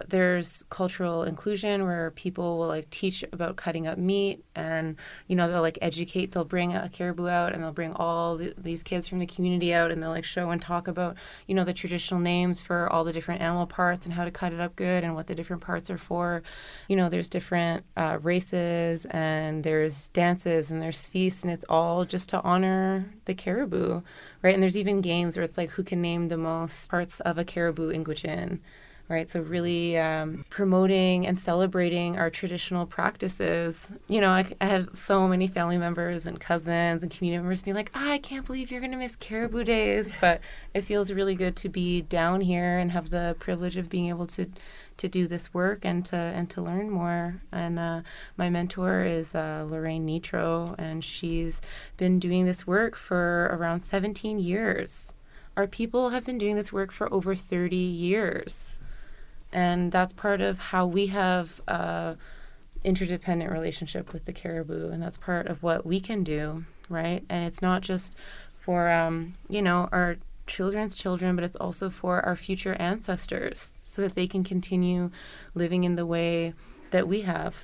there's 0.08 0.64
cultural 0.70 1.24
inclusion 1.24 1.84
where 1.84 2.12
people 2.12 2.58
will 2.58 2.68
like 2.68 2.90
teach 2.90 3.24
about 3.32 3.56
cutting 3.56 3.88
up 3.88 3.98
meat 3.98 4.44
and 4.56 4.96
you 5.28 5.36
know 5.36 5.50
they'll 5.50 5.62
like 5.62 5.78
educate 5.82 6.32
they'll 6.32 6.44
bring 6.44 6.76
a 6.76 6.90
caribou 6.90 7.28
out 7.28 7.54
and 7.54 7.64
they'll 7.64 7.72
bring 7.72 7.94
all 7.94 8.36
the, 8.36 8.54
these 8.58 8.84
kids 8.84 9.08
from 9.08 9.20
the 9.20 9.26
community 9.26 9.74
out 9.74 9.92
and 9.92 10.04
they'll 10.04 10.10
like 10.10 10.26
show 10.26 10.50
and 10.50 10.62
talk 10.62 10.88
about 10.88 11.16
you 11.48 11.56
know 11.56 11.64
the 11.64 11.74
traditional 11.74 12.20
names 12.20 12.60
for 12.60 12.92
all 12.92 13.04
the 13.04 13.14
different 13.14 13.42
animal 13.42 13.66
parts 13.66 14.06
and 14.06 14.14
how 14.14 14.26
to 14.26 14.32
cut 14.32 14.52
it 14.52 14.60
up 14.60 14.76
good 14.76 15.04
and 15.04 15.16
what 15.16 15.28
the 15.28 15.36
different 15.36 15.62
parts 15.62 15.90
are 15.90 15.98
for. 15.98 16.44
You 16.90 16.96
know 16.98 17.08
there's 17.08 17.30
different 17.30 17.86
uh, 17.96 18.18
races 18.22 19.06
and 19.12 19.64
there's 19.64 20.10
dances 20.10 20.72
and 20.72 20.82
there's 20.82 21.08
feasts 21.08 21.44
and 21.44 21.52
it's 21.52 21.66
all 21.70 22.04
just 22.06 22.30
to 22.30 22.42
honor 22.42 23.06
the 23.26 23.34
caribou 23.34 24.02
right? 24.42 24.54
And 24.54 24.62
there's 24.62 24.78
even 24.78 25.02
games 25.02 25.36
where 25.36 25.44
it's 25.44 25.58
like 25.58 25.72
who 25.72 25.84
can 25.84 26.02
name 26.02 26.28
the 26.28 26.38
most 26.38 26.88
parts 26.90 27.20
of 27.22 27.40
a 27.40 27.44
caribou 27.44 27.90
in 27.90 28.04
Gwich'in 28.04 28.60
right? 29.08 29.30
So, 29.30 29.42
really 29.42 29.98
um, 29.98 30.44
promoting 30.50 31.28
and 31.28 31.38
celebrating 31.38 32.18
our 32.18 32.30
traditional 32.30 32.86
practices. 32.86 33.92
You 34.08 34.22
know, 34.22 34.30
I, 34.30 34.46
I, 34.60 34.66
had 34.66 34.96
so 34.96 35.28
many 35.28 35.48
family 35.48 35.78
members 35.78 36.26
and 36.26 36.40
cousins 36.40 37.04
and 37.04 37.12
community 37.12 37.42
members 37.42 37.62
being 37.62 37.76
like, 37.76 37.92
oh, 37.94 38.10
I 38.10 38.18
can't 38.18 38.46
believe 38.46 38.72
you're 38.72 38.80
going 38.80 38.92
to 38.92 38.98
miss 38.98 39.16
Caribou 39.16 39.64
Days. 39.64 40.12
But 40.20 40.42
it 40.74 40.82
feels 40.82 41.12
really 41.12 41.36
good 41.36 41.56
to 41.58 41.70
be 41.70 42.02
down 42.02 42.42
here 42.42 42.78
and 42.78 42.92
have 42.92 43.10
the 43.10 43.36
privilege 43.40 43.78
of 43.78 43.90
being 43.90 44.10
able 44.10 44.28
to 44.28 44.48
to 44.98 45.10
do 45.10 45.28
this 45.28 45.54
work 45.54 45.84
and 45.84 46.06
to 46.06 46.16
and 46.16 46.50
to 46.50 46.62
learn 46.62 46.90
more. 46.90 47.42
And 47.52 47.78
uh, 47.78 48.02
my 48.38 48.50
mentor 48.50 49.04
is 49.04 49.36
uh, 49.36 49.66
Lorraine 49.70 50.08
Netro, 50.08 50.76
and 50.78 51.04
she's 51.04 51.62
been 51.98 52.20
doing 52.20 52.46
this 52.46 52.66
work 52.66 52.96
for 52.96 53.46
around 53.52 53.82
17 53.82 54.40
years. 54.40 55.12
Our 55.58 55.68
people 55.68 56.10
have 56.10 56.26
been 56.26 56.38
doing 56.38 56.56
this 56.56 56.74
work 56.74 56.92
for 56.92 57.12
over 57.14 57.34
30 57.36 57.76
years. 57.76 58.70
And 59.56 59.90
that's 59.90 60.12
part 60.12 60.42
of 60.42 60.60
how 60.60 60.86
we 60.86 61.08
have 61.08 61.62
a 61.70 62.18
interdependent 62.84 63.50
relationship 63.50 64.12
with 64.12 64.26
the 64.26 64.34
caribou, 64.34 64.90
and 64.92 65.02
that's 65.02 65.18
part 65.18 65.48
of 65.48 65.64
what 65.64 65.86
we 65.86 66.02
can 66.02 66.26
do, 66.26 66.66
right? 66.90 67.24
And 67.30 67.46
it's 67.46 67.62
not 67.62 67.82
just 67.82 68.16
for 68.60 68.90
um, 68.92 69.34
you 69.48 69.62
know 69.62 69.88
our 69.94 70.18
children's 70.46 70.94
children, 70.94 71.36
but 71.36 71.46
it's 71.46 71.56
also 71.56 71.90
for 71.90 72.20
our 72.26 72.36
future 72.36 72.74
ancestors, 72.74 73.78
so 73.84 74.02
that 74.02 74.14
they 74.14 74.28
can 74.28 74.44
continue 74.44 75.10
living 75.54 75.86
in 75.86 75.96
the 75.96 76.06
way 76.06 76.54
that 76.92 77.08
we 77.08 77.22
have 77.22 77.56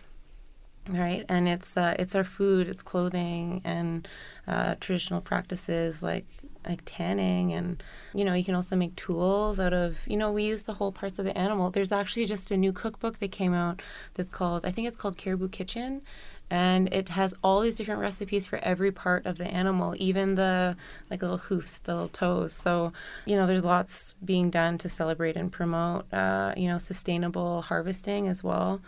right 0.90 1.26
and 1.30 1.48
it's 1.48 1.78
uh, 1.78 1.96
it's 2.00 2.16
our 2.16 2.24
food 2.24 2.68
it's 2.68 2.82
clothing 2.82 3.62
and 3.64 4.08
uh, 4.48 4.74
traditional 4.80 5.22
practices 5.22 6.02
like 6.02 6.26
like 6.68 6.82
tanning 6.86 7.54
and 7.54 7.82
you 8.14 8.24
know 8.24 8.34
you 8.34 8.44
can 8.44 8.56
also 8.56 8.76
make 8.76 8.96
tools 8.96 9.60
out 9.60 9.74
of 9.74 9.98
you 10.08 10.18
know 10.18 10.32
we 10.32 10.44
use 10.44 10.64
the 10.64 10.74
whole 10.74 10.92
parts 10.92 11.20
of 11.20 11.26
the 11.26 11.38
animal. 11.38 11.70
There's 11.72 11.92
actually 11.92 12.26
just 12.26 12.52
a 12.52 12.58
new 12.58 12.72
cookbook 12.74 13.20
that 13.20 13.32
came 13.32 13.54
out 13.54 13.82
that's 14.14 14.30
called 14.30 14.66
i 14.66 14.72
think 14.72 14.88
it's 14.88 14.98
called 14.98 15.18
caribou 15.18 15.50
kitchen. 15.50 16.02
And 16.50 16.94
it 16.94 17.08
has 17.08 17.34
all 17.46 17.62
these 17.62 17.76
different 17.76 18.02
recipes 18.02 18.46
for 18.46 18.60
every 18.62 18.92
part 18.92 19.26
of 19.26 19.38
the 19.38 19.48
animal 19.48 19.96
even 19.98 20.36
the 20.36 20.76
like 21.10 21.22
little 21.22 21.38
hoofs 21.38 21.78
the 21.80 21.94
little 21.94 22.10
toes. 22.10 22.52
So 22.54 22.92
you 23.26 23.36
know 23.36 23.48
there's 23.48 23.64
lots 23.64 24.16
being 24.24 24.50
done 24.50 24.78
to 24.80 24.90
celebrate 24.90 25.38
and 25.38 25.52
promote 25.52 26.12
uh, 26.14 26.54
you 26.58 26.68
know 26.68 26.78
sustainable 26.78 27.62
harvesting 27.62 28.28
as 28.28 28.44
well 28.44 28.82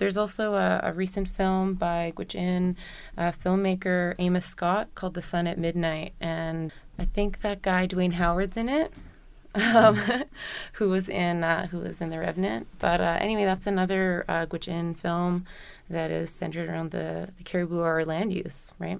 there's 0.00 0.16
also 0.16 0.54
a, 0.54 0.80
a 0.82 0.92
recent 0.94 1.28
film 1.28 1.74
by 1.74 2.12
Gwich'in 2.16 2.74
uh, 3.18 3.32
filmmaker 3.32 4.14
Amos 4.18 4.46
Scott 4.46 4.88
called 4.94 5.14
The 5.14 5.22
Sun 5.22 5.46
at 5.46 5.58
Midnight, 5.58 6.14
and 6.20 6.72
I 6.98 7.04
think 7.04 7.42
that 7.42 7.60
guy 7.60 7.86
Duane 7.86 8.12
Howard's 8.12 8.56
in 8.56 8.68
it. 8.68 8.92
Um, 9.54 10.00
who 10.74 10.88
was 10.88 11.08
in 11.08 11.44
uh, 11.44 11.66
who 11.66 11.80
was 11.80 12.00
in 12.00 12.08
the 12.08 12.18
Revenant? 12.18 12.66
But 12.78 13.00
uh, 13.00 13.18
anyway, 13.20 13.44
that's 13.44 13.66
another 13.66 14.24
uh, 14.26 14.46
Gwich'in 14.46 14.96
film 14.96 15.44
that 15.90 16.10
is 16.10 16.30
centered 16.30 16.68
around 16.70 16.92
the, 16.92 17.28
the 17.36 17.44
caribou 17.44 17.80
or 17.80 18.04
land 18.04 18.32
use, 18.32 18.72
right? 18.78 18.98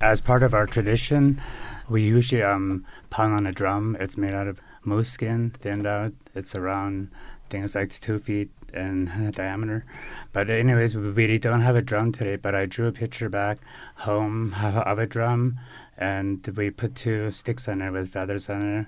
As 0.00 0.20
part 0.20 0.42
of 0.42 0.54
our 0.54 0.66
tradition, 0.66 1.40
we 1.88 2.02
usually 2.02 2.42
um, 2.42 2.84
pound 3.10 3.34
on 3.34 3.46
a 3.46 3.52
drum. 3.52 3.96
It's 4.00 4.16
made 4.16 4.32
out 4.32 4.48
of 4.48 4.60
moose 4.82 5.10
skin, 5.10 5.50
thinned 5.50 5.86
out. 5.86 6.14
It's 6.34 6.56
around 6.56 7.10
things 7.50 7.74
like 7.74 7.90
two 8.00 8.18
feet 8.18 8.50
in 8.74 9.30
diameter. 9.34 9.84
But 10.32 10.50
anyways, 10.50 10.96
we 10.96 11.38
don't 11.38 11.60
have 11.60 11.76
a 11.76 11.82
drum 11.82 12.12
today. 12.12 12.36
But 12.36 12.54
I 12.54 12.66
drew 12.66 12.86
a 12.86 12.92
picture 12.92 13.28
back 13.28 13.58
home 13.96 14.54
of 14.62 14.98
a 14.98 15.06
drum, 15.06 15.58
and 15.98 16.46
we 16.56 16.70
put 16.70 16.94
two 16.94 17.30
sticks 17.30 17.68
on 17.68 17.82
it 17.82 17.90
with 17.90 18.12
feathers 18.12 18.48
on 18.48 18.80
it 18.80 18.86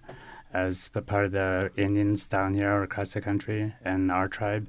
as 0.52 0.88
part 1.06 1.24
of 1.26 1.32
the 1.32 1.70
Indians 1.76 2.28
down 2.28 2.54
here 2.54 2.82
across 2.82 3.14
the 3.14 3.20
country 3.20 3.74
and 3.84 4.10
our 4.12 4.28
tribe. 4.28 4.68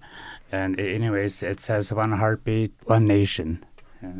And 0.52 0.80
anyways, 0.80 1.44
it 1.44 1.60
says 1.60 1.92
one 1.92 2.14
heartbeat, 2.14 2.72
one 2.86 3.06
nation. 3.06 3.64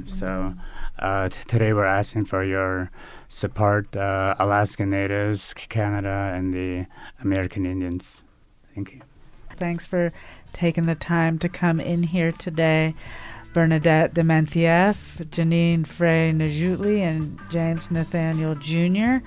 So 0.08 0.28
mm-hmm. 0.28 0.60
uh, 1.00 1.30
t- 1.30 1.44
today 1.46 1.74
we're 1.74 1.86
asking 1.86 2.26
for 2.26 2.44
your 2.44 2.90
support, 3.28 3.94
uh, 3.96 4.34
Alaskan 4.40 4.90
Natives, 4.90 5.54
Canada, 5.54 6.32
and 6.34 6.54
the 6.54 6.86
American 7.22 7.66
Indians. 7.66 8.22
Thank 8.74 8.94
you. 8.94 9.02
Thanks 9.58 9.88
for 9.88 10.12
taking 10.52 10.86
the 10.86 10.96
time 10.96 11.40
to 11.40 11.50
come 11.50 11.80
in 11.80 12.04
here 12.04 12.32
today. 12.32 12.94
Bernadette 13.54 14.14
Demientieff, 14.16 15.24
Janine 15.28 15.86
Frey 15.86 16.32
Najutli, 16.34 17.02
and 17.02 17.38
James 17.50 17.92
Nathaniel 17.92 18.56
Jr. 18.56 19.18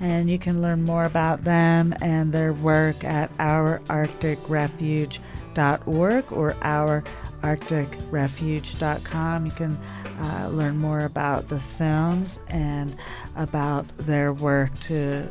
And 0.00 0.28
you 0.30 0.38
can 0.38 0.60
learn 0.62 0.82
more 0.82 1.06
about 1.06 1.44
them 1.44 1.94
and 2.00 2.32
their 2.32 2.52
work 2.52 3.04
at 3.04 3.36
ourarcticrefuge.org 3.38 6.32
or 6.32 6.52
ourarcticrefuge.com. 6.52 9.46
You 9.46 9.52
can 9.52 9.78
uh, 10.20 10.48
learn 10.52 10.76
more 10.78 11.00
about 11.00 11.48
the 11.48 11.60
films 11.60 12.40
and 12.48 12.96
about 13.36 13.86
their 13.98 14.32
work 14.32 14.78
to 14.80 15.28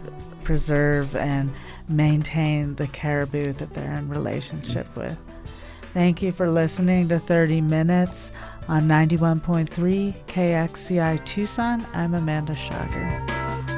preserve 0.50 1.16
and 1.16 1.52
maintain 1.90 2.74
the 2.74 2.88
caribou 2.88 3.54
that 3.54 3.72
they're 3.76 3.94
in 3.94 4.10
relationship 4.10 4.88
mm. 4.96 5.04
with. 5.04 5.18
Thank 5.94 6.24
you 6.24 6.32
for 6.32 6.50
listening 6.50 7.08
to 7.10 7.20
30 7.20 7.62
Minutes 7.62 8.32
on 8.68 8.88
91.3 8.88 10.16
KXCI 10.26 11.24
Tucson. 11.24 11.86
I'm 11.94 12.16
Amanda 12.16 12.56
Schager. 12.56 13.69